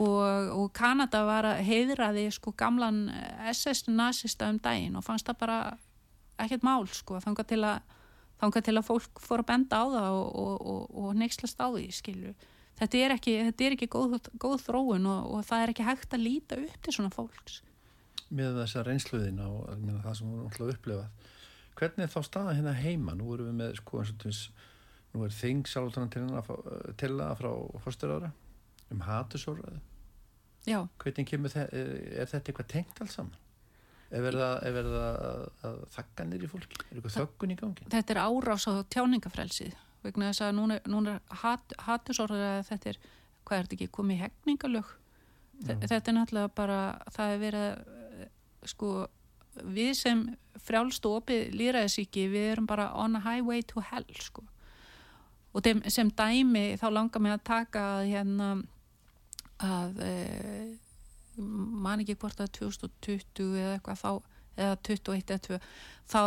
[0.00, 3.08] Og, og Kanada var að heiðraði sko gamlan
[3.50, 5.58] SS nazista um daginn og fannst það bara
[6.44, 7.96] ekkert mál sko, þanga til að
[8.40, 11.68] þanga til að fólk fór að benda á það og, og, og, og neykslast á
[11.68, 12.34] því skilju.
[12.80, 16.24] Þetta er ekki, þetta er ekki góð, góð þróun og það er ekki hægt að
[16.24, 17.58] líta upp til svona fólks.
[18.32, 19.48] Með þessa reynsluðin á
[20.06, 21.04] það sem við ætlum að upplifa
[21.80, 23.16] hvernig er þá staða hérna heima?
[23.16, 24.40] Nú erum við með sko eins og tvis,
[25.12, 26.12] nú er þing sjálftánan
[27.00, 27.52] til það frá
[27.84, 28.32] fórstur ára
[28.90, 29.80] um hatusóraðu
[30.68, 31.84] Já, Hvernig kemur þetta,
[32.20, 33.36] er þetta eitthvað tengt alls saman?
[34.10, 34.64] Er verið að,
[35.94, 36.80] þakka nýri fólki?
[36.88, 37.86] Er eitthvað þöggun í gangi?
[37.94, 43.00] þetta er árás á tjáningafrelsið vegna þess að núna, núna hat, hatursorður að þetta er,
[43.44, 44.22] hvað er þetta ekki, komið
[45.60, 45.74] Já.
[45.84, 46.80] þetta er náttúrulega bara,
[47.12, 48.30] það er verið eh,
[48.72, 48.92] sko,
[49.76, 50.22] við sem
[50.64, 54.46] frjálst og opið líraðisíki, við erum bara on a highway to hell, sko
[55.50, 58.50] og sem dæmi þá langar mig að taka að hérna
[59.60, 60.12] að e,
[61.36, 64.10] man ekki hvort að 2020 eða eitthvað þá
[64.60, 65.58] eða 21 eða 2
[66.10, 66.22] þá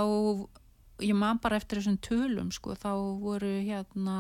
[1.04, 4.18] ég man bara eftir þessum tölum sko, þá voru hérna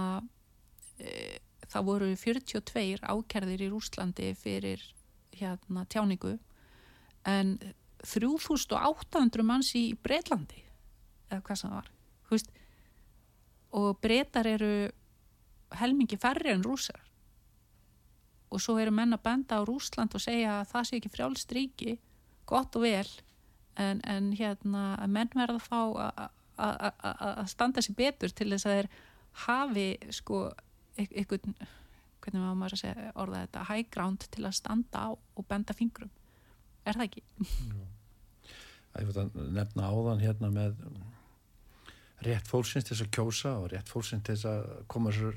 [1.00, 4.84] e, þá voru 42 ákerðir í Rúslandi fyrir
[5.34, 6.36] hérna tjáningu
[7.30, 7.56] en
[8.04, 10.64] 3800 manns í Breitlandi
[11.32, 11.90] eða hvað sem var
[12.30, 12.52] veist,
[13.74, 14.74] og breytar eru
[15.80, 17.02] helmingi færri en rúsar
[18.54, 21.56] og svo eru menn að benda á Rúsland og segja að það sé ekki frjálst
[21.58, 21.95] ríki
[22.49, 23.08] gott og vel
[23.82, 28.76] en, en hérna að menn verða að fá að- standa sér betur til þess að
[28.78, 28.89] þeir
[29.47, 30.43] hafi sko
[31.01, 31.56] einhvern
[32.24, 35.74] hvernig maður maður að segja orða þetta high ground til að standa á og benda
[35.76, 36.12] fingrum.
[36.86, 37.24] Er það ekki?
[38.93, 40.78] Ég veit að nefna áðan hérna með
[42.24, 45.36] rétt fólksins til þess að kjósa og rétt fólksins til þess að koma sér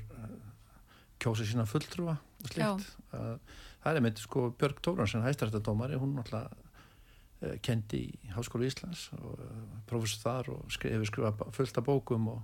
[1.19, 2.87] kjósa sína fulltrúa slíkt.
[3.17, 9.07] Að, það er með sko Björg Tóransen, hæstarættadómari, hún náttúrulega uh, kendi í Háskólu Íslands
[9.17, 12.41] og uh, professor þar og skri, hefur skrifað fullt af bókum og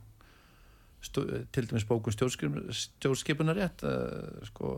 [1.03, 4.77] stó, til dæmis bókum stjórnskipunar rétt uh, sko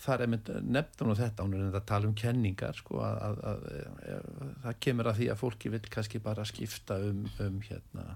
[0.00, 3.20] þar er mynd nefnum og þetta hún er enda að tala um kenningar sko, að,
[3.26, 3.66] að, að,
[4.14, 8.06] að það kemur að því að fólki vil kannski bara skipta um, um hérna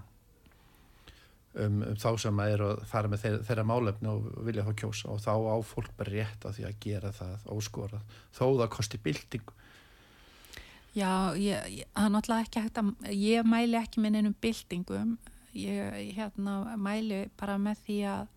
[1.61, 5.11] um, um þá sem er að fara með þeirra, þeirra málefni og vilja þá kjósa.
[5.13, 9.01] Og þá á fólk bara rétt að því að gera það óskorað þó það kosti
[9.05, 9.55] byltingu.
[10.95, 15.17] Já, ég, það er náttúrulega ekki hægt að, ég mæli ekki með neinum byltingum,
[15.59, 18.29] ég hérna mæli bara með því að,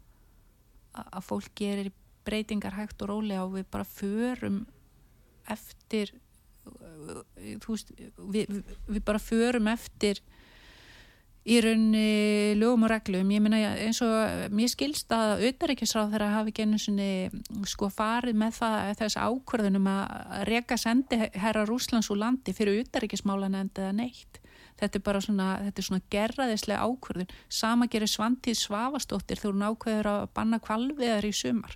[1.05, 1.93] að fólk gerir
[2.27, 4.65] breytingar hægt og rólega og við bara förum
[5.49, 6.11] eftir,
[6.67, 7.95] þú veist,
[8.35, 8.59] við,
[8.91, 10.21] við bara förum eftir
[11.49, 16.53] í raunni lögum og reglum, ég meina eins og mér skilst að auðaríkisráð þeirra hafi
[16.59, 17.09] einu svona
[17.69, 23.57] sko farið með það þess ákvörðunum að reka sendi herra Rúslands úr landi fyrir auðaríkismálan
[23.65, 24.41] eða neitt.
[24.79, 29.69] Þetta er bara svona, þetta er svona gerraðislega ákvörðun, sama gerir Svantíð Svavastóttir þegar hún
[29.73, 31.75] ákveður að banna kvalviðar í sumar.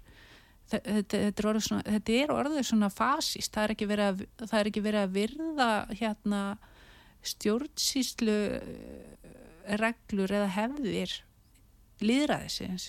[0.70, 4.22] Þetta, þetta, er svona, þetta er orðið svona fasist, það er ekki verið að,
[4.70, 6.42] ekki verið að virða hérna
[7.22, 8.36] stjórnsýslu
[9.82, 11.14] reglur eða hefðir
[12.02, 12.88] líðræðisins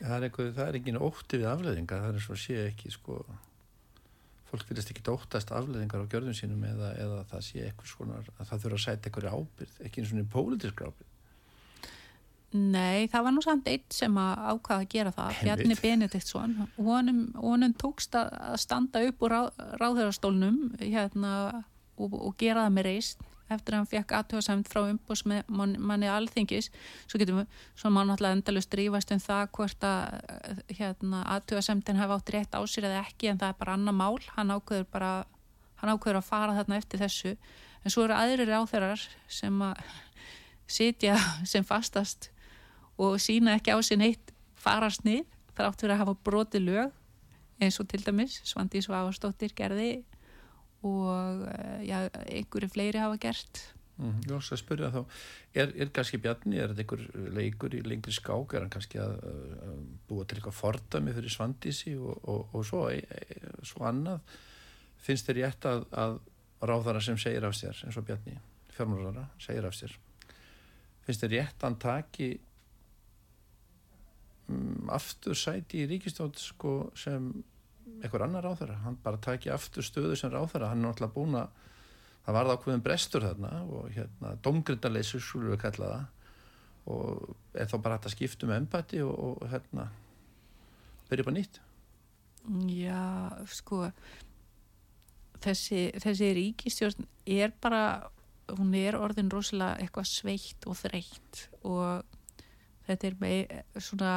[0.00, 2.92] það er, einhver, það er engin ótti við afleðingar það er svo að sé ekki
[2.94, 3.20] sko
[4.50, 8.50] fólk vilist ekki óttast afleðingar á gjörðum sínum eða, eða það sé eitthvað svona að
[8.50, 11.08] það þurfa að sæta eitthvað ábyrð ekki eins og einn pólitísk ábyrð
[12.50, 15.36] Nei, það var nú samt eitt sem að ákvaða að gera það.
[15.38, 16.56] Bjarni Benediktsson.
[16.82, 21.34] Honum, honum tókst að standa upp úr ráð, ráðherrastólnum hérna,
[21.94, 23.22] og, og gera það með reist
[23.56, 26.70] eftir að hann fekk aðtöðasemt frá umbús með manni, alþingis
[27.06, 30.20] svo getum við, svo má náttúrulega endalust rífast um það hvort að
[30.78, 34.18] hérna, aðtöðasemtin hafa átt rétt á sér eða ekki en það er bara annar mál,
[34.36, 35.10] hann ákveður bara
[35.80, 37.34] hann ákveður að fara þarna eftir þessu.
[37.80, 39.80] En svo eru aðrir ráþeirar sem að
[40.70, 41.16] sitja
[41.48, 42.30] sem fastast
[43.00, 45.24] og sína ekki á sér neitt farasnið
[45.56, 46.96] þrátt fyrir að hafa brotið lög
[47.60, 50.02] eins og til dæmis Svandi Svavarsdóttir gerði
[50.86, 53.62] og eh, já, einhverju fleiri hafa gert.
[54.00, 55.00] Mm, Jó, svo að spyrja þá,
[55.60, 59.18] er, er kannski Bjarni, er þetta einhver leikur í lengri skák, er hann kannski að,
[59.66, 64.22] að búa til eitthvað fordami fyrir Svandísi og, og, og svo, e, e, svo annað,
[65.04, 66.16] finnst þér rétt að, að
[66.70, 68.38] ráðara sem segir af sér, eins og Bjarni,
[68.72, 69.92] fjármálara, segir af sér,
[71.04, 72.30] finnst þér rétt að hann taki
[74.48, 77.34] um, aftur sæti í ríkistótt sko, sem
[78.00, 81.48] einhver annar ráðara, hann bara taki aftur stöðu sem ráðara, hann er náttúrulega búin að
[82.24, 86.08] það varð ákveðin brestur þarna og hérna domgrindaleysu skulum við kalla það
[86.90, 89.90] og er þá bara hægt að skipta um embati og, og hérna
[91.10, 91.60] byrja bara nýtt.
[92.72, 93.02] Já,
[93.52, 93.82] sko
[95.44, 97.82] þessi, þessi ríkistjórn er bara
[98.50, 102.16] hún er orðin rosalega eitthvað sveitt og þreytt og
[102.88, 104.14] þetta er með svona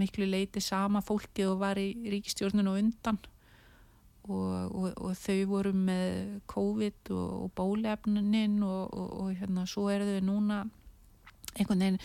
[0.00, 3.20] miklu leiti sama fólki og var í ríkistjórnun og undan.
[4.22, 8.92] Og, og, og þau voru með COVID og, og bólefnin og,
[9.40, 10.60] hérna svo eru þau núna
[11.56, 12.02] einhvern veginn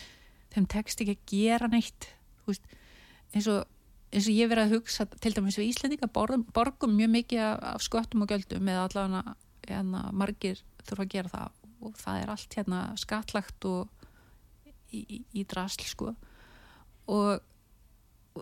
[0.52, 2.08] þeim tekst ekki að gera neitt.
[2.48, 2.64] Veist,
[3.32, 3.46] eins
[4.08, 8.24] eins og ég verið að hugsa til dæmis við Íslendinga borgum, mjög mikið af, sköttum
[8.24, 9.34] og gjöldum eða allavega
[9.68, 11.56] hérna, margir þurfa að gera það.
[11.84, 14.06] Og það er allt hérna skatlagt og
[14.90, 16.14] í, í, drasl sko.
[17.12, 17.44] Og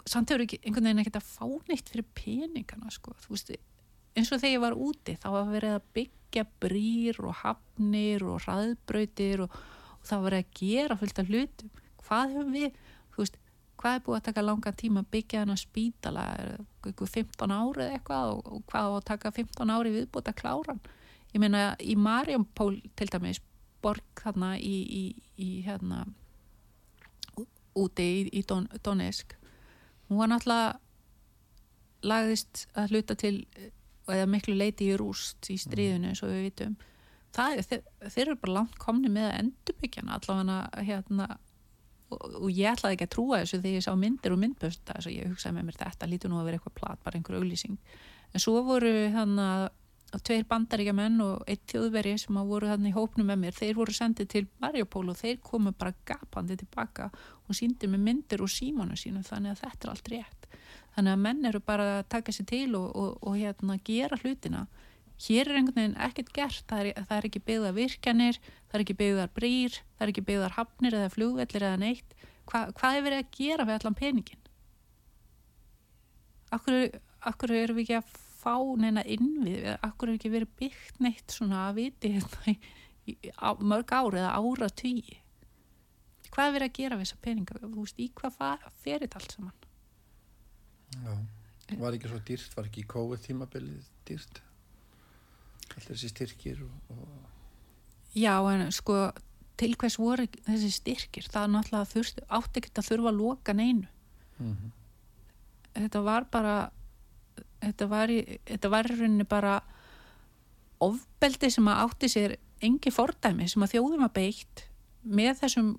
[0.08, 3.14] samt hefur ekki einhvern veginn ekkert að fá neitt fyrir peningana sko.
[3.24, 3.54] Þú veist
[4.16, 8.44] eins og þegar ég var úti þá var verið að byggja brýr og hafnir og
[8.44, 9.56] hraðbrautir og,
[10.00, 11.82] og það var verið að gera fullt af hlutum.
[12.06, 12.78] Hvað hefur við,
[13.14, 13.40] þú veist
[13.76, 16.26] hvað er búið að taka langa tíma að byggja þennan spítala,
[16.86, 20.38] eitthvað 15 ári eða eitthvað og, og hvað á að taka 15 ári viðbúið að
[20.40, 20.84] klára hann?
[21.34, 23.42] Ég meina í Marjampól til dæmis
[23.84, 25.02] borg þarna í, í,
[25.36, 26.06] í hérna
[27.76, 29.36] úti í, í Don, Donetsk
[30.08, 30.76] hún var náttúrulega
[32.06, 33.36] lagðist að hluta til
[34.06, 36.76] eða miklu leiti í rúst í stríðinu eins og við vitum.
[37.34, 42.70] Það, þeir, þeir eru bara langt komni með að endurbyggja allavega hérna og, og ég
[42.70, 45.56] ætlaði ekki að trúa þessu þegar ég sá myndir og myndbösta þess að ég hugsaði
[45.56, 47.80] með mér þetta lítur nú að vera eitthvað plat, bara einhver auglýsing.
[48.32, 49.66] En svo voru hann að
[50.24, 53.76] tveir bandaríkja menn og eitt þjóðveri sem að voru hann í hópnu með mér þeir
[53.78, 57.10] voru sendið til Mariupól og þeir komu bara gapandi tilbaka
[57.46, 60.48] og síndi með myndir og símanu sínu þannig að þetta er allt rétt.
[60.96, 64.64] Þannig að menn eru bara að taka sér til og, og, og hérna gera hlutina.
[65.26, 68.82] Hér er einhvern veginn ekkert gert það er, það er ekki byggðar virkjanir það er
[68.84, 72.18] ekki byggðar brýr, það er ekki byggðar hafnir eða flugvellir eða neitt.
[72.46, 74.42] Hva, hvað er verið að gera við allan peningin
[76.54, 76.88] akkur,
[77.26, 78.14] akkur eru við ekki að
[78.46, 83.58] fá neina innvið akkur eru ekki verið byggt neitt svona að viti hérna í, á,
[83.58, 85.20] mörg ári eða ára tíu
[86.36, 87.60] hvað er verið að gera við þessa peninga?
[87.62, 88.34] Þú veist, í hvað
[88.82, 89.54] ferir þetta allt saman?
[90.96, 92.56] Já, var ekki svo dýrt?
[92.56, 94.42] Var ekki í COVID tímabilið dýrt?
[95.74, 97.30] Allir þessi styrkir og, og...
[98.16, 98.98] Já, en sko
[99.60, 101.28] til hvers voru þessi styrkir?
[101.32, 103.88] Það er náttúrulega þurft, átti ekki að þurfa að loka neinu.
[104.36, 104.72] Mm -hmm.
[105.80, 106.56] þetta var bara
[107.66, 109.58] þetta var í rauninni bara
[110.82, 114.64] ofbeldi sem að átti sér engi fordæmi sem að þjóðum að beitt
[115.06, 115.70] með þessum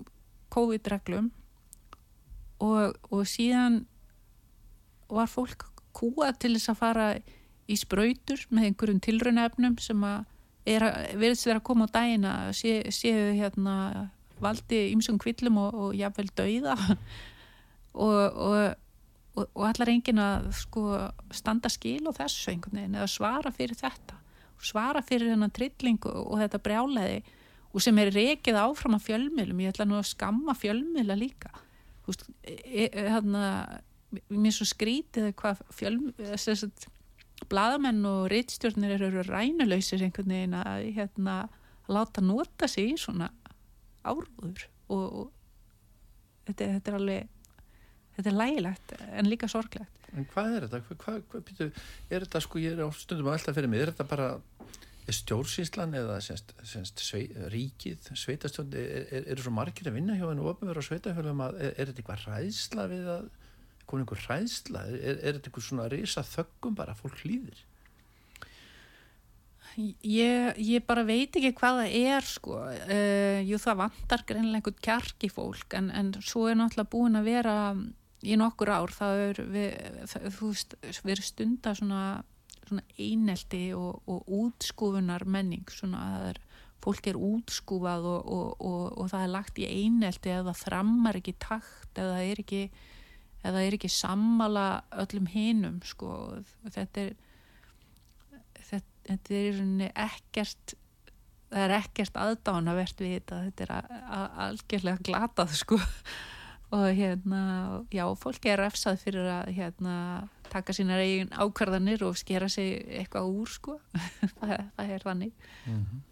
[0.54, 1.30] COVID-reglum
[2.64, 3.82] og, og síðan
[5.08, 5.66] var fólk
[5.96, 7.06] kúa til þess að fara
[7.68, 10.26] í spröytur með einhverjum tilraunafnum sem að
[10.68, 13.74] verðist vera að koma á daginn að sé, séu hérna
[14.42, 16.76] valdi ymsum kvillum og, og jáfnveil dauða.
[17.98, 18.74] Og, og,
[19.46, 20.84] og allar engin að sko
[21.34, 24.18] standa skil og þessu einhvern veginn eða svara fyrir þetta.
[24.58, 27.18] Svara fyrir hennar trilling og þetta brjáleði
[27.68, 31.52] og sem er rekið áfram af fjölmiðlum, ég ætla nú að skamma fjölmiðla líka.
[32.02, 32.54] Þú veist, e,
[32.88, 33.42] e, hérna
[34.32, 36.38] mér svo skrítið hvað fjölmiðla
[37.46, 41.36] bladamenn og rittstjórnir eru rænulöysir einhvern veginn að hérna,
[41.88, 43.30] láta nota sig í svona
[44.02, 45.26] áruður og, og
[46.48, 47.37] þetta, þetta er alveg
[48.18, 50.10] þetta er lægilegt en líka sorglegt.
[50.16, 50.82] En hvað er þetta?
[50.84, 51.70] Hvað, hvað, hvað, býtu,
[52.08, 54.28] er þetta sko, ég er á stundum að velta fyrir mig er þetta bara
[55.08, 60.16] er stjórnsýslan eða semst, semst svei, ríkið, sveitastjórn eru er, er svo margir að vinna
[60.18, 63.30] hjá hennu og ofnverða á sveitafjörðum að er, er þetta eitthvað ræðsla við að
[63.88, 64.84] komin einhver hræðsla?
[64.92, 67.64] Er, er þetta einhver svona reysa þöggum bara fólk hlýðir?
[69.78, 72.56] Ég, ég bara veit ekki hvað það er sko.
[72.66, 77.28] Uh, jú það vantar greinlega einhvern kjarki fólk en, en svo er náttúrulega búin að
[77.30, 77.56] vera
[78.26, 79.70] í nokkur ár það er við,
[80.38, 82.02] þú veist við erum stunda svona,
[82.66, 86.42] svona einelti og, og útskúfunar menning svona að það er
[86.82, 91.98] fólk er útskúfað og, og, og það er lagt í einelti eða þrammar ekki takt
[91.98, 92.62] eða er ekki
[93.46, 94.66] eða er ekki sammala
[94.98, 96.10] öllum hinum sko.
[96.66, 97.12] Þetta er
[98.68, 99.60] þetta, þetta er
[100.08, 100.74] ekkert
[101.48, 103.70] það er ekkert aðdánavert við þetta þetta er
[104.48, 105.78] algjörlega glatað sko
[106.70, 107.40] og hérna
[107.92, 109.94] já, fólk er refsað fyrir að hérna
[110.52, 113.78] taka sínar eigin ákvarðanir og skera sig eitthvað úr sko
[114.40, 115.32] það, er þannig
[115.66, 116.04] mm -hmm.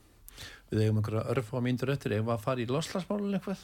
[0.70, 3.60] Við eigum einhverja örf á mínur öttir, eigum við að fara í loslagsmálun eitthvað?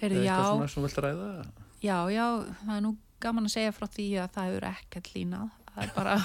[0.00, 0.36] Heyrðu, já.
[0.36, 1.46] Eitthvað svona sem þú vilt ræða?
[1.82, 2.26] Já, já,
[2.66, 5.92] það er nú gaman að segja frá því að það hefur ekkert línað það er
[5.96, 6.16] bara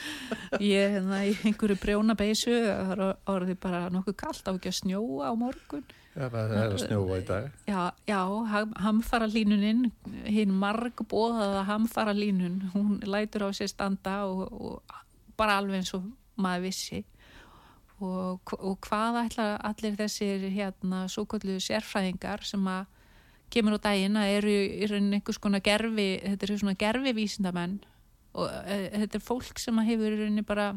[0.62, 4.78] ég hérna í einhverju brjóna beisu það er orðið bara nokkuð kallt á ekki að
[4.80, 5.84] snjóa á morgun.
[6.18, 7.50] Já, það er að snjóa í dag.
[7.68, 8.20] Já, já
[8.82, 9.84] hamfara línuninn
[10.26, 14.98] hinn marg bóðaða hamfara línun hún lætur á sér standa og, og
[15.38, 17.04] bara alveg eins og maður vissi.
[17.98, 22.86] Og, og hvað ætla allir þessir hérna svo kallu sérfræðingar sem að
[23.50, 27.78] kemur á daginn að eru í rauninni einhvers konar gerfi, þetta eru svona gerfi vísindamenn
[28.36, 30.72] og e, þetta er fólk sem hefur rauninni bara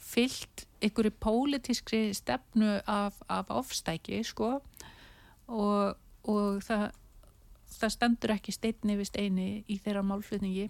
[0.00, 4.58] fyllt einhverju pólitískri stefnu af, af ofstæki sko.
[5.50, 5.96] Og,
[6.30, 6.90] og það
[7.70, 10.68] það stendur ekki steinni við steini í þeirra málflutningi.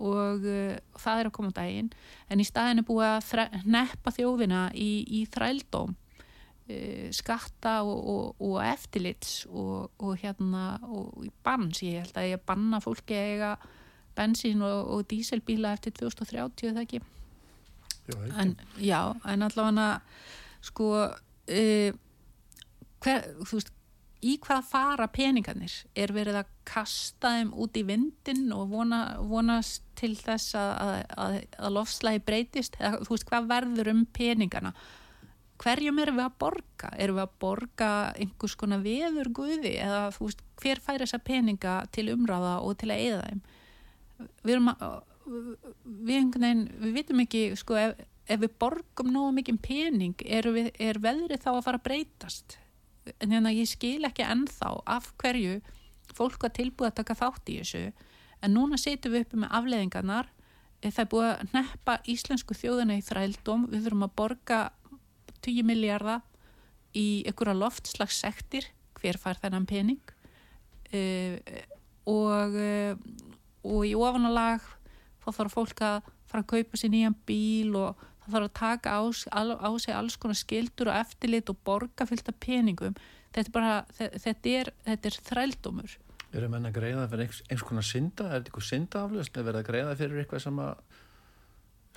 [0.00, 1.90] Og uh, það er að koma á daginn.
[2.32, 8.46] En í staðin er búið að hneppa þjóðina í, í þrældóm uh, skatta og, og,
[8.46, 13.34] og eftirlits og, og hérna og í bans, ég held að ég banna fólki að
[13.34, 13.52] eiga
[14.20, 17.02] bensín og, og díselbíla eftir 2030 það ekki?
[18.10, 18.36] Já, ekki.
[18.42, 19.02] en, já,
[19.32, 19.90] en allavega
[20.64, 21.90] sko uh,
[23.00, 23.76] hver, þú veist
[24.20, 25.72] í hvað fara peningarnir?
[25.96, 30.72] Er verið að kasta þeim út í vindin og vona, vonast til þess að,
[31.16, 32.76] að, að, lofslægi breytist?
[32.80, 34.74] Eða þú veist hvað verður um peningarna
[35.60, 36.90] hverjum erum við að borga?
[36.96, 39.74] Erum við að borga einhvers konar veður guði?
[39.76, 43.42] Eða þú veist hver fær þessa peninga til umráða og til að eða þeim
[44.44, 44.96] við erum að
[45.30, 50.48] við einhvern veginn, við vitum ekki sko ef, ef við borgum nógu mikið pening er,
[50.50, 52.56] við, er veðrið þá að fara að breytast?
[53.20, 55.60] En að ég skil ekki ennþá af hverju
[56.16, 57.84] fólk var tilbúið að taka þátt í þessu
[58.40, 60.30] en núna setjum við uppi með afleðingarnar
[60.88, 64.60] það er búið að neppa íslensku þjóðina í þrældóm, við þurfum að borga
[65.44, 66.22] 10 miljardar
[66.96, 68.70] í einhverja loftslagssektir.
[69.00, 70.00] Hver fær þennan pening?
[70.90, 71.36] Uh,
[72.08, 72.96] og uh,
[73.66, 74.64] og í ofanalag
[75.20, 78.94] þá þarf fólk að fara að kaupa sér nýjan bíl og það þarf að taka
[78.96, 79.00] á,
[79.40, 82.94] á, sig alls konar skildur og eftirlit og borga fylgta peningum
[83.34, 85.98] þetta er bara, þetta er, þetta er þrældumur
[86.30, 88.26] Eru menn að greiða fyrir einhvers, einhvers konar synda?
[88.28, 89.38] Er þetta eitthvað syndaaflöst?
[89.40, 90.84] Er verið að greiða fyrir eitthvað sem að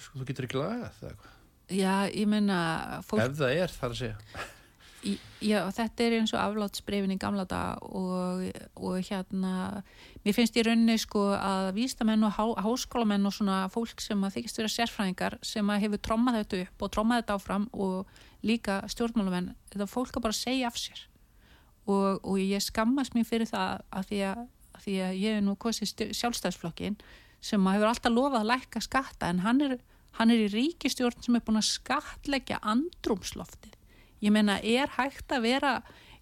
[0.01, 1.27] sko, þú getur ekki lagað?
[1.69, 2.57] Já, ég menna
[3.05, 4.47] fólk, Ef það er, þar að segja.
[5.43, 8.43] Já, þetta er eins og aflátsbreyfin í gamla dag og,
[8.79, 9.83] og hérna
[10.23, 14.37] mér finnst í rauninni sko að vístamenn og há, háskólamenn og svona fólk sem að
[14.37, 18.79] þykist vera sérfræðingar sem að hefur trommað þetta upp og trommað þetta áfram og líka
[18.91, 21.05] stjórnmálamenn þetta fólk að bara segja af sér.
[21.83, 25.43] Og, og ég skammast mér fyrir það að því að, að, því að ég er
[25.43, 26.99] nú kosið sjálfstæðsflokkin
[27.43, 29.77] sem að hefur alltaf lofað að lækka skatta en hann er,
[30.15, 33.75] hann er í ríkistjórn sem er búin að skatleggja andrumsloftið
[34.23, 35.73] ég meina er hægt að vera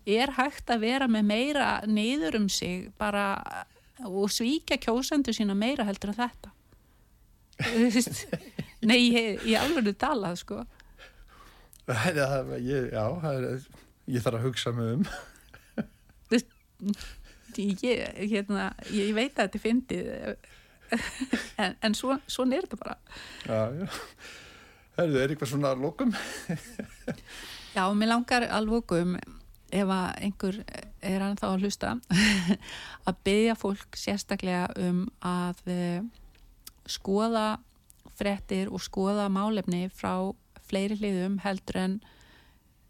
[0.10, 3.66] er hægt að vera með meira niður um sig bara
[4.08, 6.54] og svíkja kjósendur sína meira heldur en þetta
[8.90, 10.64] nei, ég, ég alveg talað sko
[11.92, 13.64] Það, það, ég, já, það er,
[14.14, 15.06] ég þarf að hugsa mig um.
[17.58, 20.06] ég, hérna, ég veit að þetta er fyndið
[21.66, 22.96] en, en svo, er þetta bara
[23.48, 23.90] Já, já.
[24.98, 26.14] Herðu, er eitthvað svona að lókum?
[27.72, 29.16] Já, mér langar alvegum
[29.72, 30.58] ef að einhver
[31.00, 31.92] er hann þá að hlusta
[33.08, 36.02] að byggja fólk sérstaklega um að eh,
[36.92, 37.46] skoða
[38.20, 40.34] frettir og skoða málefni frá
[40.68, 41.96] fleiri hliðum heldur en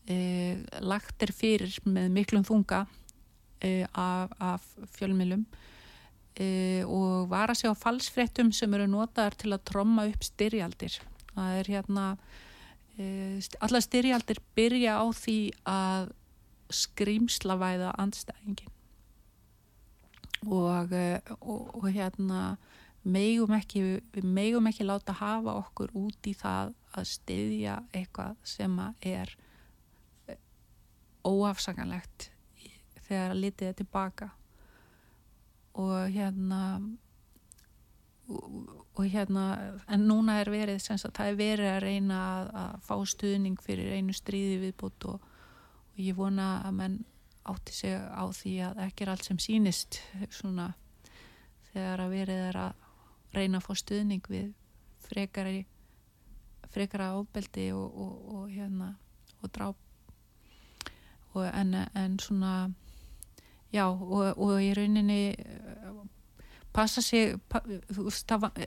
[0.10, 0.18] e,
[0.84, 2.84] lagt er fyrir með miklum þunga
[3.62, 4.66] e, af, af
[4.98, 5.46] fjölmilum
[6.36, 11.00] e, og var að sjá falsfrettum sem eru notaðar til að tromma upp styrjaldir.
[11.32, 12.06] Það er hérna
[13.60, 16.12] allar styrjaldir byrja á því að
[16.72, 18.72] skrýmslavæða andstæðingin
[20.48, 20.94] og,
[21.40, 22.58] og, og hérna
[23.04, 28.78] megum ekki, við megum ekki láta hafa okkur út í það að styðja eitthvað sem
[29.02, 29.34] er
[31.26, 32.30] óafsakanlegt
[33.08, 34.30] þegar að litið er tilbaka
[35.82, 36.62] og hérna
[38.30, 39.46] og, og hérna
[39.92, 43.58] en núna er verið sem sagt, það er verið að reyna að, að fá stuðning
[43.64, 45.26] fyrir einu stríði viðbútt og,
[45.94, 47.00] og ég vona að menn
[47.52, 50.72] átti sig á því að ekki er allt sem sínist svona
[51.72, 52.88] þegar að verið er að
[53.34, 54.52] reyna að fá stuðning við
[55.08, 55.62] frekari
[56.72, 58.94] frekara ofbeldi og, og, hérna
[59.42, 59.76] og dráp.
[61.36, 62.72] En, en svona
[63.72, 65.36] já og, og í rauninni
[66.74, 68.66] passa sig pa, veist, það,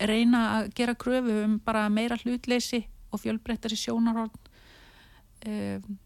[0.00, 4.32] reyna að gera kröfu um bara meira hlutleysi og fjölbreyttari sjónarhorn
[5.48, 5.98] um,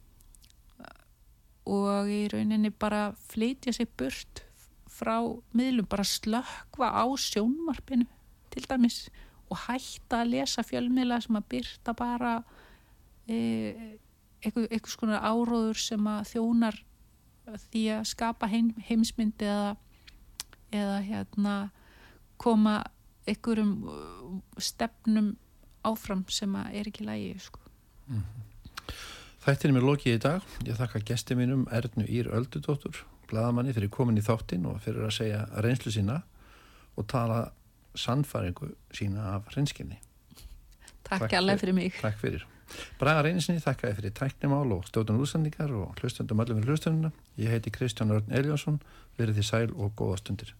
[1.66, 4.44] og í rauninni bara flytja sig burt
[4.96, 5.18] frá
[5.56, 8.06] miðlum, bara slökva á sjónvarpinu
[8.54, 9.06] til dæmis
[9.50, 12.36] og hætta að lesa fjölmiðla sem að byrta bara
[13.28, 13.98] e,
[14.42, 16.78] eitthvað svona áróður sem að þjónar
[17.68, 19.76] því að skapa heim, heimsmyndi eða,
[20.76, 21.56] eða hérna
[22.40, 22.78] koma
[23.26, 23.74] einhverjum
[24.62, 25.34] stefnum
[25.86, 27.60] áfram sem að er ekki lægi sko.
[28.06, 28.46] Mm -hmm.
[29.46, 30.42] Þættin er mér lokið í dag.
[30.66, 35.14] Ég þakka gesti mínum Ernu Ír Öldudóttur, bladamanni, fyrir komin í þáttinn og fyrir að
[35.20, 36.22] segja reynslu sína
[36.96, 37.52] og tala
[37.94, 40.00] sannfæringu sína af hreinskilni.
[41.04, 41.92] Takk, Takk alveg fyrir mig.
[42.00, 42.46] Takk fyrir.
[42.98, 47.12] Braga reynisinni þakkaði fyrir tæknimál og stjórnum útsendingar og hlustundum öllum fyrir hlustununa.
[47.38, 48.80] Ég heiti Kristján Örn Eliasson,
[49.18, 50.54] verið því sæl og góða stundir.